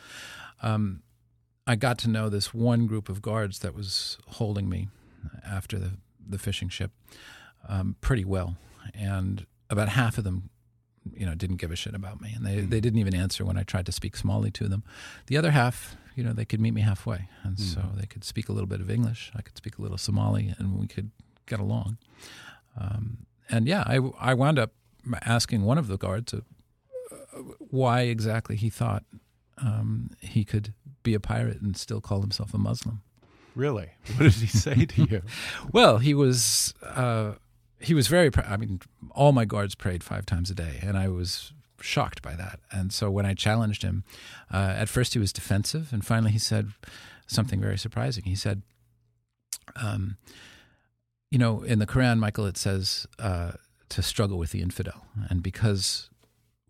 [0.62, 1.02] Um,
[1.66, 4.88] I got to know this one group of guards that was holding me
[5.46, 5.92] after the
[6.26, 6.90] the fishing ship
[7.68, 8.57] um, pretty well
[8.94, 10.50] and about half of them
[11.12, 12.70] you know didn't give a shit about me and they, mm.
[12.70, 14.83] they didn't even answer when i tried to speak somali to them
[15.26, 17.61] the other half you know they could meet me halfway and mm.
[17.61, 20.54] so they could speak a little bit of english i could speak a little somali
[20.59, 21.11] and we could
[21.46, 21.98] get along
[22.80, 24.72] um, and yeah I, I wound up
[25.22, 26.40] asking one of the guards uh,
[27.59, 29.04] why exactly he thought
[29.59, 33.02] um, he could be a pirate and still call himself a muslim
[33.54, 35.22] really what did he say to you
[35.72, 37.33] well he was uh,
[37.85, 38.30] he was very.
[38.37, 38.80] I mean,
[39.11, 42.61] all my guards prayed five times a day, and I was shocked by that.
[42.72, 44.04] And so when I challenged him,
[44.52, 46.70] uh, at first he was defensive, and finally he said
[47.26, 48.24] something very surprising.
[48.24, 48.62] He said,
[49.76, 50.16] um,
[51.34, 53.52] "You know, in the Quran, Michael, it says uh,
[53.88, 56.10] to struggle with the infidel, and because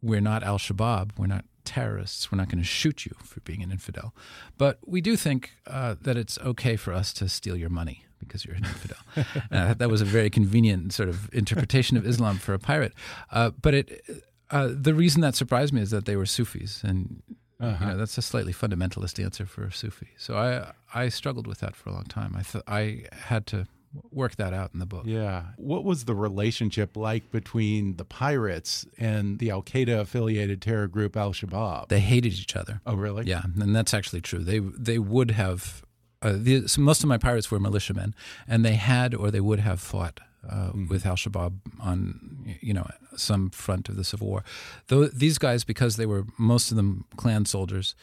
[0.00, 2.30] we're not Al Shabaab, we're not terrorists.
[2.30, 4.14] We're not going to shoot you for being an infidel.
[4.58, 8.44] But we do think uh, that it's okay for us to steal your money because
[8.44, 8.98] you're an infidel.
[9.50, 12.58] and I thought that was a very convenient sort of interpretation of Islam for a
[12.58, 12.92] pirate.
[13.30, 14.04] Uh, but it,
[14.50, 17.22] uh, the reason that surprised me is that they were Sufis, and
[17.60, 17.76] uh-huh.
[17.80, 20.08] you know that's a slightly fundamentalist answer for a Sufi.
[20.16, 22.34] So I I struggled with that for a long time.
[22.36, 23.66] I th- I had to
[24.10, 25.04] work that out in the book.
[25.06, 25.44] Yeah.
[25.56, 31.16] What was the relationship like between the pirates and the Al Qaeda affiliated terror group
[31.16, 31.88] Al Shabaab?
[31.88, 32.80] They hated each other.
[32.86, 33.24] Oh, really?
[33.24, 34.40] Yeah, and that's actually true.
[34.40, 35.82] They they would have.
[36.22, 38.14] Uh, the, so most of my pirates were militiamen,
[38.48, 40.88] and they had or they would have fought uh, mm.
[40.88, 44.44] with Al Shabaab on you know some front of the civil war.
[44.88, 47.94] Though these guys, because they were most of them clan soldiers,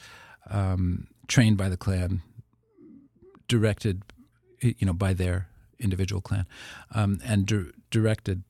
[0.49, 2.21] um, trained by the clan,
[3.47, 4.03] directed
[4.61, 5.47] you know by their
[5.81, 6.45] individual clan,
[6.93, 8.43] um, and di- directed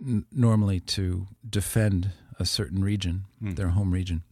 [0.00, 3.56] n- normally to defend a certain region, mm.
[3.56, 4.22] their home region.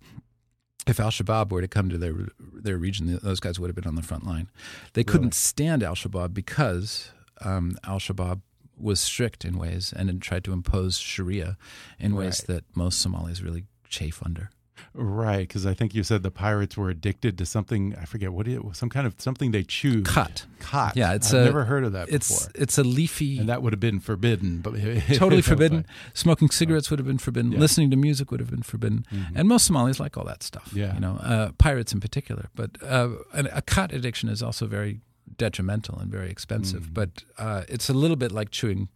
[0.86, 3.86] If Al Shabaab were to come to their their region, those guys would have been
[3.86, 4.48] on the front line.
[4.92, 5.04] They really?
[5.12, 8.42] couldn't stand Al Shabaab because um, Al Shabaab
[8.78, 11.56] was strict in ways and tried to impose Sharia
[11.98, 12.26] in right.
[12.26, 14.50] ways that most Somalis really chafe under.
[14.92, 17.94] Right, because I think you said the pirates were addicted to something.
[18.00, 18.78] I forget what it was.
[18.78, 20.06] Some kind of something they chewed.
[20.06, 20.46] Khat.
[20.60, 20.96] Khat.
[20.96, 22.62] Yeah, it's I've a, never heard of that it's, before.
[22.62, 23.38] It's a leafy.
[23.38, 24.58] And that would have been forbidden.
[24.58, 24.74] But
[25.14, 25.86] totally forbidden.
[26.12, 27.52] Smoking cigarettes would have been forbidden.
[27.52, 27.58] Yeah.
[27.58, 29.06] Listening to music would have been forbidden.
[29.12, 29.36] Mm-hmm.
[29.36, 30.70] And most Somalis like all that stuff.
[30.72, 30.94] Yeah.
[30.94, 32.50] You know, uh, pirates in particular.
[32.54, 35.00] But uh, a khat addiction is also very
[35.36, 36.84] detrimental and very expensive.
[36.84, 36.94] Mm.
[36.94, 38.88] But uh, it's a little bit like chewing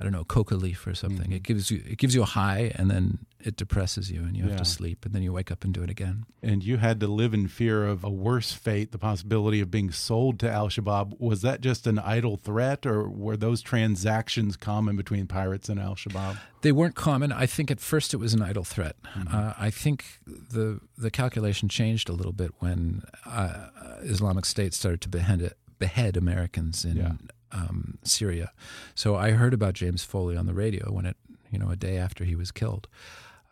[0.00, 1.26] I don't know, coca leaf or something.
[1.26, 1.34] Mm-hmm.
[1.34, 4.44] It gives you it gives you a high and then it depresses you and you
[4.44, 4.58] have yeah.
[4.58, 6.24] to sleep and then you wake up and do it again.
[6.42, 9.90] And you had to live in fear of a worse fate, the possibility of being
[9.90, 11.20] sold to Al Shabaab.
[11.20, 15.96] Was that just an idle threat or were those transactions common between pirates and Al
[15.96, 16.38] Shabaab?
[16.62, 17.30] They weren't common.
[17.30, 18.96] I think at first it was an idle threat.
[19.14, 19.36] Mm-hmm.
[19.36, 23.66] Uh, I think the the calculation changed a little bit when uh,
[24.00, 27.12] Islamic State started to behead behead Americans in yeah
[27.52, 28.52] um, Syria.
[28.94, 31.16] So I heard about James Foley on the radio when it,
[31.50, 32.88] you know, a day after he was killed.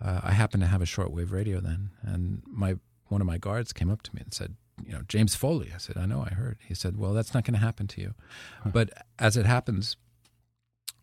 [0.04, 2.76] Uh, I happened to have a shortwave radio then, and my
[3.06, 5.78] one of my guards came up to me and said, "You know, James Foley." I
[5.78, 8.14] said, "I know, I heard." He said, "Well, that's not going to happen to you."
[8.62, 8.70] Huh.
[8.72, 9.96] But as it happens,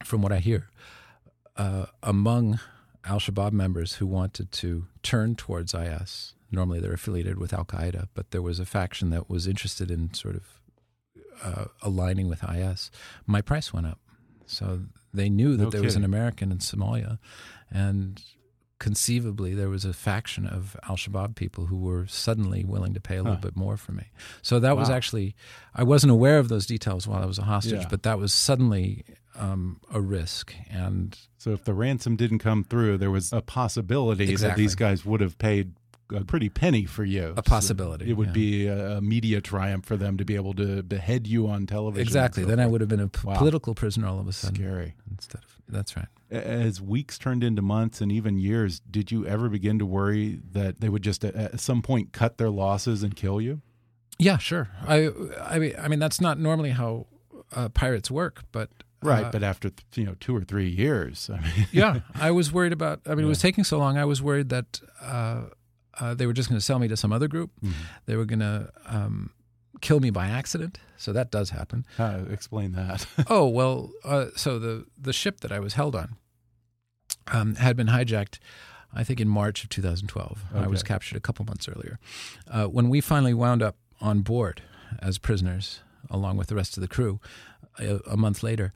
[0.04, 0.70] from what I hear,
[1.58, 2.60] uh, among
[3.06, 6.34] Al Shabaab members who wanted to turn towards IS.
[6.52, 10.14] Normally, they're affiliated with Al Qaeda, but there was a faction that was interested in
[10.14, 10.60] sort of
[11.44, 12.92] uh, aligning with IS.
[13.26, 14.00] My price went up,
[14.46, 14.82] so
[15.14, 16.04] they knew that No there was an.
[16.04, 17.20] American in Somalia,
[17.72, 18.22] and
[18.78, 23.16] conceivably there was a faction of Al Shabaab people who were suddenly willing to pay
[23.16, 23.42] a little Huh.
[23.42, 24.04] bit more for me.
[24.42, 25.34] So that was actually
[25.74, 27.88] I wasn't aware of those details while I was a hostage, Yeah.
[27.90, 29.06] but that was suddenly
[29.38, 34.36] um, a risk and So if the ransom didn't come through, there was a possibility
[34.36, 35.74] that these guys would have paid
[36.14, 37.34] a pretty penny for you.
[37.38, 38.34] A possibility, So it would yeah.
[38.34, 42.02] be a, media triumph for them to be able to behead you on television.
[42.08, 42.44] exactly.
[42.44, 43.38] so Then I would have been a p- Wow.
[43.38, 44.56] political prisoner all of a sudden.
[44.56, 44.96] Scary.
[45.10, 46.08] Instead of that's right.
[46.30, 50.80] As weeks turned into months and even years, did you ever begin to worry that
[50.80, 53.62] they would just at- some point cut their losses and kill you?
[54.20, 54.70] Yeah, sure.
[54.88, 55.10] I
[55.42, 57.08] I mean I mean that's not normally how
[57.56, 58.70] uh, pirates work, but
[59.02, 62.52] Right, uh, but after you know two or three years, I mean, yeah, I was
[62.52, 63.02] worried about.
[63.06, 63.98] I mean, it was taking so long.
[64.00, 65.42] I was worried that uh,
[66.00, 67.52] uh, they were just going to sell me to some other group.
[67.64, 67.74] Mhm.
[68.06, 69.32] They were going to um,
[69.82, 70.80] kill me by accident.
[70.98, 71.86] So that does happen.
[72.00, 73.06] uh, explain that.
[73.30, 73.92] oh well.
[74.04, 76.16] Uh, so the the ship that I was held on
[77.32, 78.40] um, had been hijacked.
[78.98, 80.46] I think in March of 2012.
[80.56, 82.00] I was captured a couple months earlier.
[82.50, 84.62] Uh, when we finally wound up on board
[85.00, 87.20] as prisoners, along with the rest of the crew,
[87.78, 88.72] a, a month later,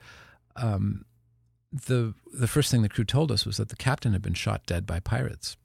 [0.58, 1.06] um,
[1.72, 4.66] the the first thing the crew told us was that the captain had been shot
[4.66, 5.56] dead by pirates.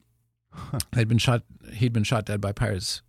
[0.92, 1.42] Had been shot.
[1.72, 3.02] He'd been shot dead by pirates,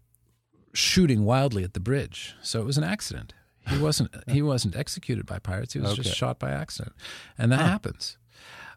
[0.74, 2.36] shooting wildly at the bridge.
[2.42, 3.34] So it was an accident.
[3.68, 4.12] He wasn't.
[4.30, 5.74] he wasn't executed by pirates.
[5.74, 6.04] He was Okay.
[6.04, 6.96] just shot by accident,
[7.38, 7.68] and that Huh.
[7.68, 8.18] happens.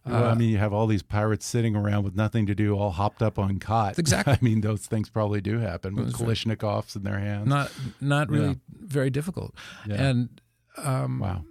[0.06, 2.74] well, I Uh, mean, you have all these pirates sitting around with nothing to do,
[2.78, 3.98] all hopped up on khat.
[3.98, 4.32] Exactly.
[4.32, 7.46] I mean, those things probably do happen with It Kalashnikovs in their hands.
[7.48, 8.54] not not really Yeah.
[8.80, 9.54] very difficult.
[9.86, 10.02] Yeah.
[10.02, 10.40] And
[10.78, 11.44] um, wow.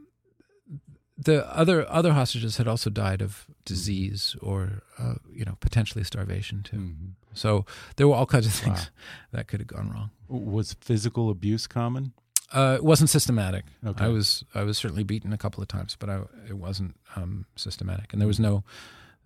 [1.18, 6.64] The other other hostages had also died of disease or uh, you know potentially starvation
[6.64, 6.78] too.
[6.78, 7.12] Mhm.
[7.34, 7.66] So
[7.96, 8.86] there were all kinds of things Wow.
[9.32, 10.10] that could have gone wrong.
[10.28, 12.14] Was physical abuse common?
[12.52, 13.66] Uh, it wasn't systematic.
[13.86, 14.06] Okay.
[14.06, 17.46] I was I was certainly beaten a couple of times, but I, it wasn't um,
[17.56, 18.64] systematic, and there was no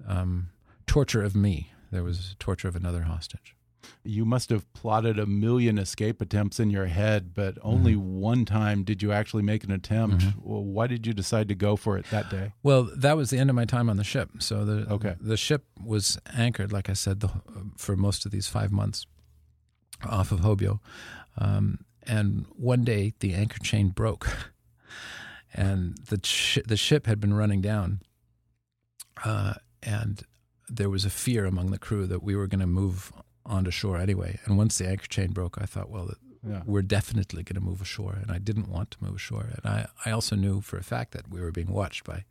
[0.08, 0.50] um,
[0.88, 1.72] torture of me.
[1.92, 3.56] There was torture of another hostage.
[4.04, 8.20] You must have plotted a million escape attempts in your head, but only Mm-hmm.
[8.20, 10.24] one time did you actually make an attempt.
[10.42, 12.54] Well, why did you decide to go for it that day?
[12.64, 14.30] Well, that was the end of my time on the ship.
[14.40, 15.16] So the Okay.
[15.20, 17.30] the ship was anchored, like I said, the,
[17.78, 19.06] for most of these five months
[20.08, 20.80] off of Hobyo.
[21.38, 24.28] Um, and one day the anchor chain broke,
[25.54, 28.02] and the sh- the ship had been running down.
[29.24, 29.54] Uh,
[29.84, 30.24] and
[30.70, 33.12] there was a fear among the crew that we were going to move
[33.52, 34.39] onto shore anyway.
[34.45, 36.10] And once the anchor chain broke, I thought, well,
[36.43, 36.64] Yeah.
[36.66, 38.14] we're definitely going to move ashore.
[38.22, 39.47] And I didn't want to move ashore.
[39.56, 42.24] And I, I also knew for a fact that we were being watched by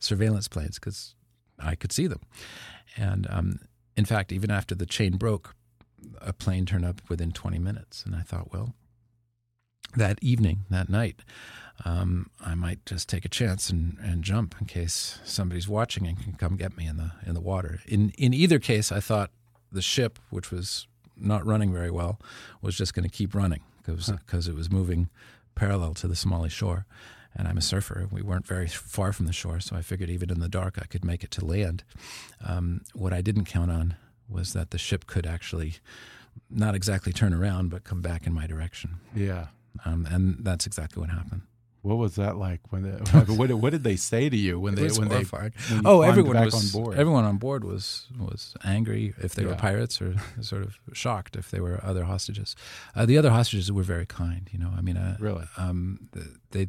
[0.00, 1.14] surveillance planes because
[1.58, 2.20] I could see them.
[2.96, 3.58] And um,
[3.96, 5.54] in fact, even after the chain broke,
[6.22, 8.02] a plane turned up within 20 minutes.
[8.06, 8.72] And I thought, well,
[9.96, 11.20] that evening, that night,
[11.84, 16.18] um, I might just take a chance and, and jump in case somebody's watching and
[16.22, 17.80] can come get me in the in the water.
[17.86, 19.30] In in either case, I thought
[19.72, 22.18] the ship, which was not running very well,
[22.62, 25.08] was just going to keep running because because it was moving
[25.54, 26.86] parallel to the Somali shore.
[27.36, 28.08] And I'm a surfer.
[28.10, 30.86] We weren't very far from the shore, so I figured even in the dark I
[30.86, 31.84] could make it to land.
[32.44, 33.94] Um, what I didn't count on
[34.28, 35.76] was that the ship could actually
[36.48, 38.96] not exactly turn around, but come back in my direction.
[39.14, 39.46] Yeah.
[39.84, 41.42] Um, and that's exactly what happened.
[41.82, 42.84] What was that like when?
[43.12, 45.52] What, did- what did they say to you when they when they when
[45.84, 46.98] oh, everyone back was on board?
[46.98, 51.50] everyone on board was was angry if they were pirates, or sort of shocked if
[51.50, 52.54] they were other hostages.
[52.94, 54.48] Uh, the other hostages were very kind.
[54.52, 55.44] You know, I mean, uh, Really?
[55.56, 56.08] um,
[56.50, 56.68] they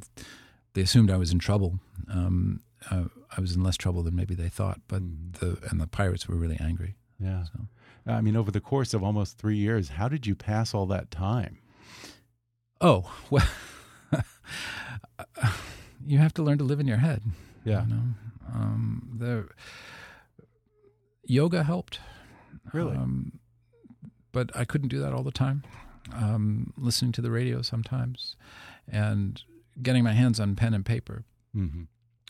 [0.73, 1.79] they assumed I was in trouble.
[2.09, 3.05] Um, uh,
[3.37, 5.39] I was in less trouble than maybe they thought, but Mhm.
[5.39, 6.95] the and the pirates were really angry.
[7.19, 7.43] Yeah.
[7.43, 7.67] So.
[8.07, 11.11] I mean, over the course of almost three years, how did you pass all that
[11.11, 11.59] time?
[12.79, 13.45] Oh well,
[16.05, 17.21] you have to learn to live in your head.
[17.63, 17.83] Yeah.
[17.85, 18.01] You know?
[18.53, 19.47] um, the
[21.25, 21.99] yoga helped.
[22.73, 22.95] Really?
[22.95, 23.39] Um,
[24.31, 25.63] but I couldn't do that all the time.
[26.13, 28.35] Um, listening to the radio sometimes,
[28.91, 29.41] and
[29.81, 31.23] getting my hands on pen and paper
[31.55, 31.83] Mm-hmm.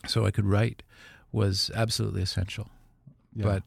[0.08, 0.82] so I could write
[1.30, 2.70] was absolutely essential.
[3.34, 3.44] Yeah.
[3.44, 3.62] But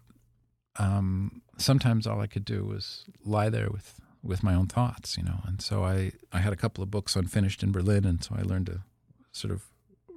[0.84, 5.24] um, sometimes all I could do was lie there with, with my own thoughts, you
[5.24, 5.39] know.
[5.45, 8.41] And so I, I had a couple of books unfinished in Berlin, and so I
[8.41, 8.82] learned to
[9.32, 9.64] sort of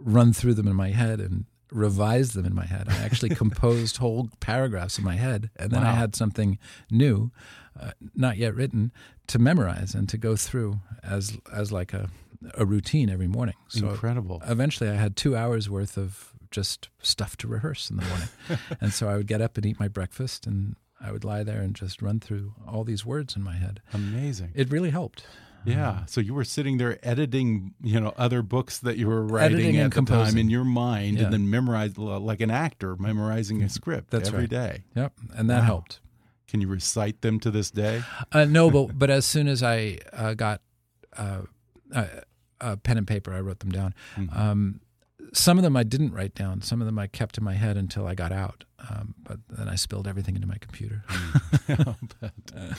[0.01, 2.89] run through them in my head and revise them in my head.
[2.89, 6.59] I actually composed whole paragraphs in my head, and then I had something
[6.91, 7.31] new,
[7.79, 8.93] uh, not yet written,
[9.27, 12.09] to memorize and to go through as as like a
[12.55, 13.57] a routine every morning.
[13.69, 14.41] So incredible.
[14.47, 18.29] eventually I had two hours worth of just stuff to rehearse in the morning.
[18.81, 21.61] and so I would get up and eat my breakfast, and I would lie there
[21.61, 23.81] and just run through all these words in my head.
[23.93, 24.53] Amazing.
[24.55, 25.25] It really helped.
[25.69, 26.07] Yeah.
[26.07, 29.77] So you were sitting there editing, you know, other books that you were writing Editing
[29.79, 31.25] at and the time in your mind, Yeah.
[31.25, 34.51] and then memorize like an actor memorizing a script That's every right.
[34.51, 34.85] day.
[34.95, 35.65] Yep, and that Wow.
[35.65, 36.01] helped.
[36.49, 38.03] Can you recite them to this day?
[38.33, 40.63] Uh, no, but but as soon as I uh, got
[41.17, 41.43] uh,
[42.61, 43.95] uh, pen and paper, I wrote them down.
[44.17, 44.39] Mm-hmm.
[44.39, 44.81] Um,
[45.33, 46.63] some of them I didn't write down.
[46.63, 48.65] Some of them I kept in my head until I got out.
[48.91, 51.05] Um, but then I spilled everything into my computer.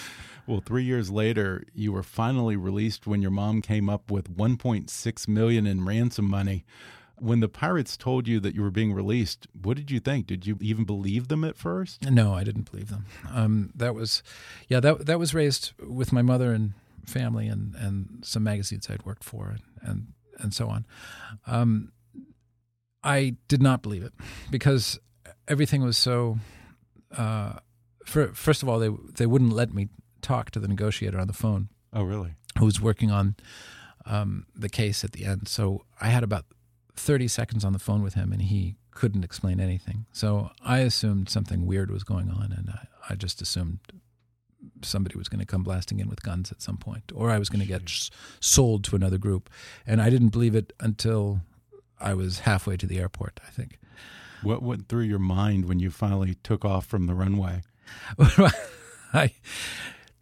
[0.50, 5.28] Well, three years later, you were finally released when your mom came up with 1.6
[5.28, 6.66] million in ransom money.
[7.20, 10.26] When the pirates told you that you were being released, what did you think?
[10.26, 12.10] Did you even believe them at first?
[12.10, 13.06] No, I didn't believe them.
[13.32, 14.24] Um, that was,
[14.68, 16.74] yeah, that that was raised with my mother and
[17.06, 20.08] family and, and some magazines I'd worked for and and,
[20.39, 20.88] and so on.
[21.45, 21.91] Um,
[23.04, 24.14] I did not believe it
[24.52, 25.00] because
[25.47, 26.38] everything was so.
[27.16, 27.54] Uh,
[28.06, 29.89] for, first of all, they they wouldn't let me
[30.22, 32.34] talk to the negotiator on the phone Oh, really?
[32.58, 33.36] who was working on
[34.06, 35.47] um, the case at the end.
[35.47, 36.45] So I had about
[36.95, 40.06] 30 seconds on the phone with him, and he couldn't explain anything.
[40.12, 43.80] So I assumed something weird was going on, and I, I just assumed
[44.82, 47.47] somebody was going to come blasting in with guns at some point, or I was
[47.50, 47.82] going to get
[48.41, 49.50] sold to another group.
[49.88, 51.41] And I didn't believe it until
[52.00, 53.80] I was halfway to the airport, I think.
[54.41, 57.62] What went through your mind when you finally took off from the runway?
[59.14, 59.32] I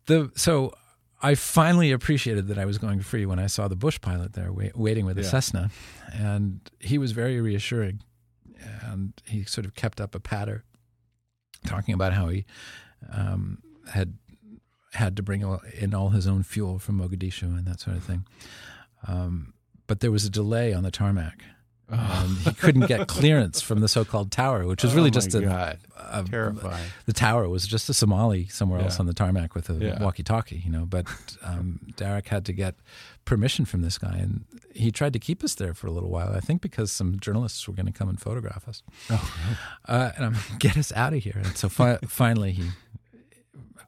[0.05, 0.73] the so
[1.21, 4.51] I finally appreciated that I was going free when I saw the Bush pilot there
[4.51, 5.27] wait, waiting with a Yeah.
[5.29, 5.71] Cessna,
[6.13, 8.01] and he was very reassuring,
[8.83, 10.63] and he sort of kept up a patter,
[11.65, 12.45] talking about how he
[13.11, 13.59] um,
[13.91, 14.13] had
[14.93, 18.03] had to bring all- in all his own fuel from Mogadishu and that sort of
[18.03, 18.25] thing.
[19.07, 19.53] Um,
[19.85, 21.43] but there was a delay on the tarmac.
[21.89, 25.41] And he couldn't get clearance from the so-called tower, which was really Oh, just a,
[25.41, 25.79] God.
[25.97, 26.83] a Terrifying.
[27.05, 30.03] the tower was just a Somali somewhere else on the tarmac with a Yeah.
[30.03, 30.85] walkie-talkie, you know.
[30.85, 31.05] But
[31.43, 32.75] um, Derek had to get
[33.23, 36.33] permission from this guy, and he tried to keep us there for a little while.
[36.33, 39.33] I think because some journalists were going to come and photograph us, Oh,
[39.87, 41.39] uh, and I'm get us out of here.
[41.41, 42.69] And so fi- finally, he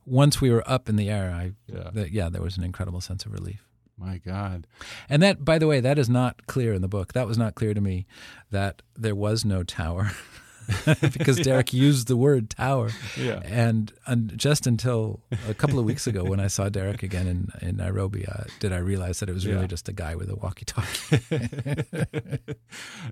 [0.05, 1.89] once we were up in the air, I Yeah.
[1.91, 3.65] th- yeah, there was an incredible sense of relief.
[3.99, 4.65] My God.
[5.09, 7.11] And that, by the way, that is not clear in the book.
[7.13, 8.05] That was not clear to me
[8.49, 10.11] that there was no tower
[11.01, 12.91] because Derek used the word tower.
[13.17, 13.41] Yeah.
[13.43, 15.19] And, and just until
[15.49, 18.71] a couple of weeks ago, when I saw Derek again in, in Nairobi, uh, did
[18.71, 19.67] I realize that it was really Yeah.
[19.67, 21.19] just a guy with a walkie talkie.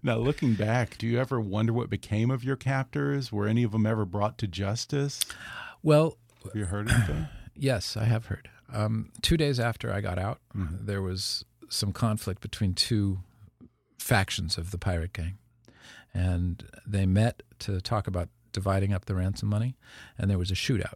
[0.03, 3.31] now, looking back, do you ever wonder what became of your captors?
[3.31, 5.19] Were any of them ever brought to justice?
[5.83, 7.27] well, Have you heard anything?
[7.59, 8.51] Yes, I have heard.
[8.73, 13.19] Um, two days after I got out, there was some conflict between two
[13.99, 15.37] factions of the pirate gang.
[16.13, 19.75] And they met to talk about dividing up the ransom money,
[20.17, 20.95] and there was a shootout,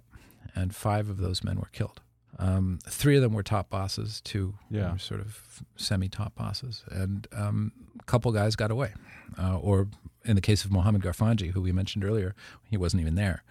[0.56, 2.02] and five of those men were killed.
[2.40, 4.94] Um, three of them were top bosses, two Yeah.
[4.94, 8.94] were sort of semi top bosses, and um, a couple guys got away.
[9.38, 9.88] Uh, or
[10.26, 12.34] in the case of Mohammed Garfanji, who we mentioned earlier,
[12.70, 13.44] he wasn't even there.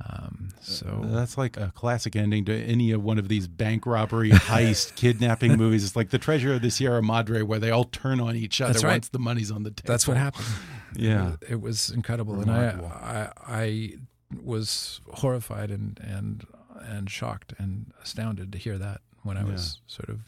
[0.00, 4.30] Um, so That's like a classic ending to any of one of these bank robbery,
[4.32, 5.84] heist, kidnapping movies.
[5.84, 8.72] It's like the Treasure of the Sierra Madre, where they all turn on each other
[8.72, 8.92] That's right.
[8.92, 9.86] once the money's on the table.
[9.92, 10.46] That's what happened.
[10.94, 11.36] Yeah.
[11.48, 12.84] it, was incredible, Remarkable.
[12.84, 13.94] and I, I I
[14.42, 16.46] was horrified and and
[16.80, 20.18] and shocked and astounded to hear that when I was sort of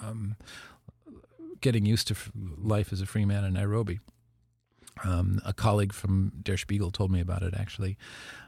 [0.00, 0.36] um,
[1.60, 2.14] getting used to
[2.56, 3.98] life as a free man in Nairobi.
[5.04, 7.54] Um, a colleague from Der Spiegel told me about it.
[7.56, 7.96] Actually,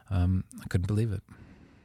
[0.09, 1.21] um, I couldn't believe it.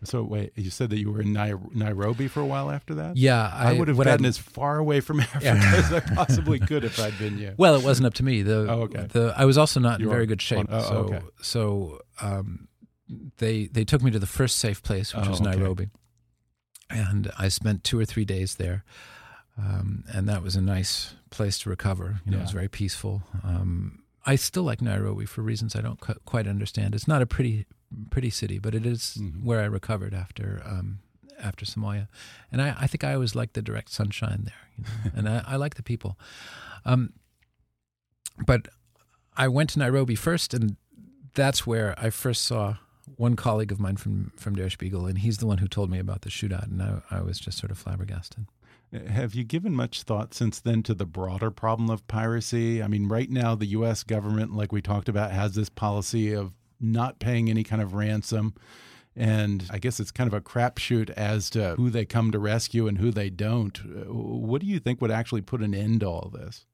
[0.04, 3.16] So wait, you said that you were in Nai- Nairobi for a while after that?
[3.16, 6.84] Yeah, I, would have gotten I'd- as far away from Africa as I possibly could
[6.84, 7.54] if I'd been you.
[7.56, 8.42] Well, it wasn't up to me.
[8.42, 9.06] The, Oh, okay.
[9.10, 10.58] the I was also not You in very good shape.
[10.58, 11.20] on- oh, so okay.
[11.40, 12.68] so um,
[13.38, 15.56] they they took me to the first safe place, which Oh, was okay.
[15.56, 15.88] Nairobi,
[16.90, 18.84] and I spent two or three days there,
[19.58, 22.20] um, and that was a nice place to recover.
[22.26, 23.22] You know, it was very peaceful.
[23.42, 26.94] Um, I still like Nairobi for reasons I don't cu- quite understand.
[26.94, 27.66] It's not a pretty
[28.10, 29.44] pretty city, but it is Mhm.
[29.44, 30.62] where I recovered after.
[30.64, 31.00] Um,
[31.40, 32.06] after Somalia,
[32.52, 35.10] and I, I think I always liked the direct sunshine there, you know?
[35.16, 36.16] and I, I like the people.
[36.84, 37.12] Um,
[38.46, 38.68] but
[39.36, 40.76] I went to Nairobi first, and
[41.34, 42.76] that's where I first saw
[43.16, 45.98] one colleague of mine from from Der Spiegel, and he's the one who told me
[45.98, 48.46] about the shootout, and I, I was just sort of flabbergasted.
[49.08, 52.82] Have you given much thought since then to the broader problem of piracy?
[52.82, 54.02] I mean, right now, the U.S.
[54.02, 58.54] government, like we talked about, has this policy of not paying any kind of ransom.
[59.16, 62.88] And I guess it's kind of a crapshoot as to who they come to rescue
[62.88, 63.78] and who they don't.
[63.80, 66.66] Uh, What do you think would actually put an end to all this?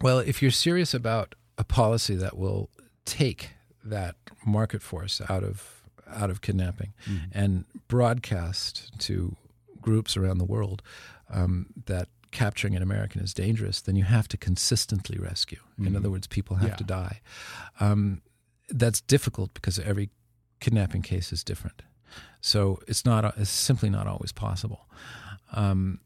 [0.00, 2.68] Well, if you're serious about a policy that will
[3.04, 3.50] take
[3.84, 7.24] that market force out of out of kidnapping Mm-hmm.
[7.32, 9.36] and broadcast to
[9.80, 10.82] groups around the world
[11.34, 15.60] um, that capturing an American is dangerous, then you have to consistently rescue.
[15.78, 16.76] In other words, people have Yeah.
[16.76, 17.20] to die.
[17.80, 18.22] Um,
[18.68, 20.08] that's difficult because every
[20.60, 21.82] kidnapping case is different.
[22.40, 24.80] So it's not it's simply not always possible.
[25.52, 26.00] Um,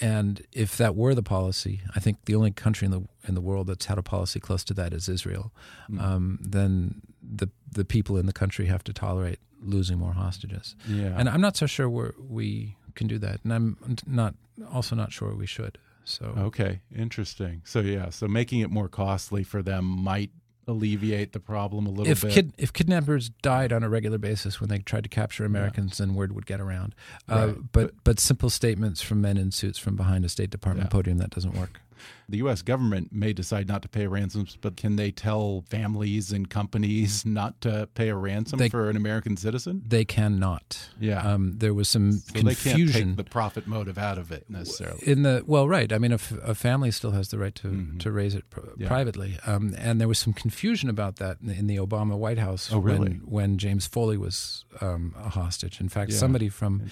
[0.00, 3.40] and if that were the policy, I think the only country in the in the
[3.40, 5.52] world that's had a policy close to that is Israel.
[5.90, 6.00] Mm.
[6.00, 10.76] Um, then the the people in the country have to tolerate losing more hostages.
[10.86, 11.14] Yeah.
[11.18, 13.76] And I'm not so sure we we can do that, and I'm
[14.06, 14.34] not
[14.70, 15.78] also not sure we should.
[16.04, 17.62] So Okay, interesting.
[17.64, 20.30] So yeah, so making it more costly for them might
[20.66, 22.32] alleviate the problem a little if bit.
[22.32, 26.14] kid, if kidnappers died on a regular basis when they tried to capture Americans, then
[26.14, 26.94] word would get around.
[27.26, 30.86] Uh, but, but- but simple statements from men in suits from behind a State Department
[30.86, 30.90] Yeah.
[30.96, 31.80] podium that doesn't work.
[32.28, 32.62] The U.S.
[32.62, 37.60] government may decide not to pay ransoms, but can they tell families and companies not
[37.62, 39.82] to pay a ransom They- for an American citizen?
[39.86, 40.90] They cannot.
[41.00, 41.22] Yeah.
[41.22, 44.48] Um, there was some So they can't confusion take the profit motive out of it
[44.48, 45.00] necessarily.
[45.06, 45.92] in the well, right.
[45.92, 48.60] I mean, a, family still has the right to to raise it pr-.
[48.76, 48.88] Yeah.
[48.88, 52.70] privately, um, and there was some confusion about that in, in the Obama White House
[52.72, 52.98] Oh, really?
[52.98, 55.80] when when James Foley was um, a hostage.
[55.80, 56.18] In fact, Yeah.
[56.18, 56.82] somebody from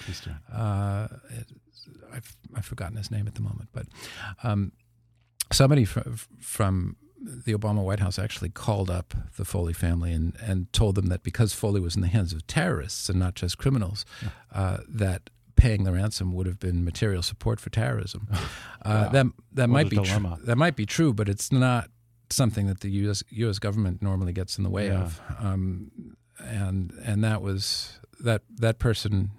[0.53, 1.09] uh,
[2.13, 3.87] I've, I've forgotten his name at the moment, but
[4.43, 4.73] um,
[5.53, 10.73] somebody from, from the Obama White House actually called up the Foley family and, and
[10.73, 14.05] told them that because Foley was in the hands of terrorists and not just criminals,
[14.53, 18.29] uh, that paying the ransom would have been material support for terrorism.
[18.83, 21.89] Uh, that that What might be tr- that might be true, but it's not
[22.31, 23.25] something that the U.S.
[23.31, 23.59] U.S.
[23.59, 25.03] government normally gets in the way Yeah.
[25.03, 25.21] of.
[25.41, 25.91] Um,
[26.39, 29.33] and and that was that that person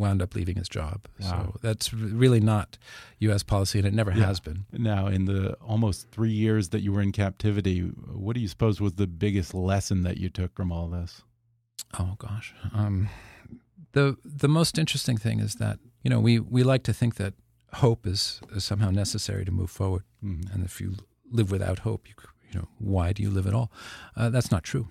[0.00, 0.96] wound up leaving his job.
[1.20, 1.28] Wow.
[1.30, 2.78] So that's really not
[3.20, 3.42] U.S.
[3.44, 4.26] policy, and it never Yeah.
[4.26, 4.64] has been.
[4.72, 7.80] Now, in the almost three years that you were in captivity,
[8.26, 11.22] what do you suppose was the biggest lesson that you took from all this?
[11.98, 13.08] Oh gosh, um,
[13.92, 17.34] the the most interesting thing is that you know we we like to think that
[17.74, 20.52] hope is, is somehow necessary to move forward, Mhm.
[20.54, 20.96] and if you
[21.32, 22.14] live without hope, you
[22.52, 23.68] you know why do you live at all?
[24.16, 24.86] Uh, that's not true.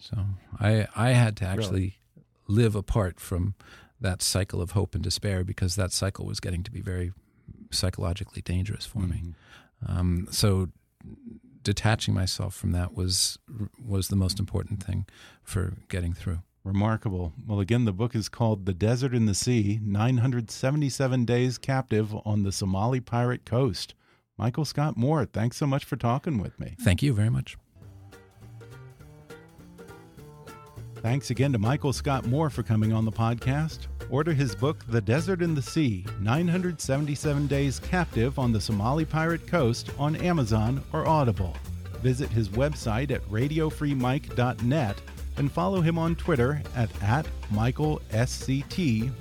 [0.00, 0.16] So
[0.60, 1.94] I I had to actually
[2.46, 3.54] live apart from
[4.00, 7.12] that cycle of hope and despair because that cycle was getting to be very
[7.70, 9.22] psychologically dangerous for me.
[9.22, 9.34] Mhm.
[9.90, 10.68] Um, so
[11.62, 13.38] detaching myself from that was
[13.78, 15.06] was the most important thing
[15.42, 16.40] for getting through.
[16.64, 17.32] Remarkable.
[17.46, 22.42] Well, again, the book is called The Desert and the Sea 977 Days Captive on
[22.42, 23.94] the Somali Pirate Coast.
[24.36, 26.76] Michael Scott Moore, thanks so much for talking with me.
[26.80, 27.56] Thank you very much.
[31.02, 33.86] Thanks again to Michael Scott Moore for coming on the podcast.
[34.10, 39.46] Order his book, The Desert and the Sea 977 Days Captive on the Somali Pirate
[39.46, 41.56] Coast on Amazon or Audible.
[42.02, 45.00] Visit his website at radiofreemike.net
[45.36, 49.12] and follow him on Twitter at, at MichaelSCT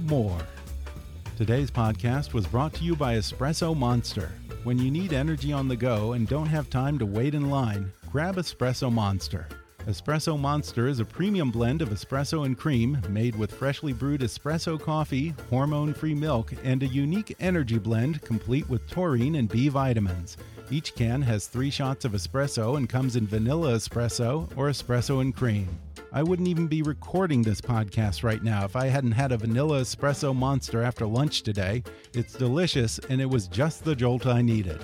[1.38, 4.32] Today's podcast was brought to you by Espresso Monster.
[4.63, 7.91] When you need energy on the go and don't have time to wait in line,
[8.11, 9.47] grab Espresso Monster.
[9.88, 14.77] Espresso Monster is a premium blend of espresso and cream made with freshly brewed espresso
[14.77, 20.35] coffee, hormone free milk, and a unique energy blend complete with taurine and B vitamins.
[20.69, 25.33] Each can has three shots of espresso and comes in vanilla espresso or espresso and
[25.33, 25.69] cream.
[26.11, 29.79] I wouldn't even be recording this podcast right now if I hadn't had a vanilla
[29.79, 31.81] espresso monster after lunch today.
[32.13, 34.83] It's delicious and it was just the jolt I needed.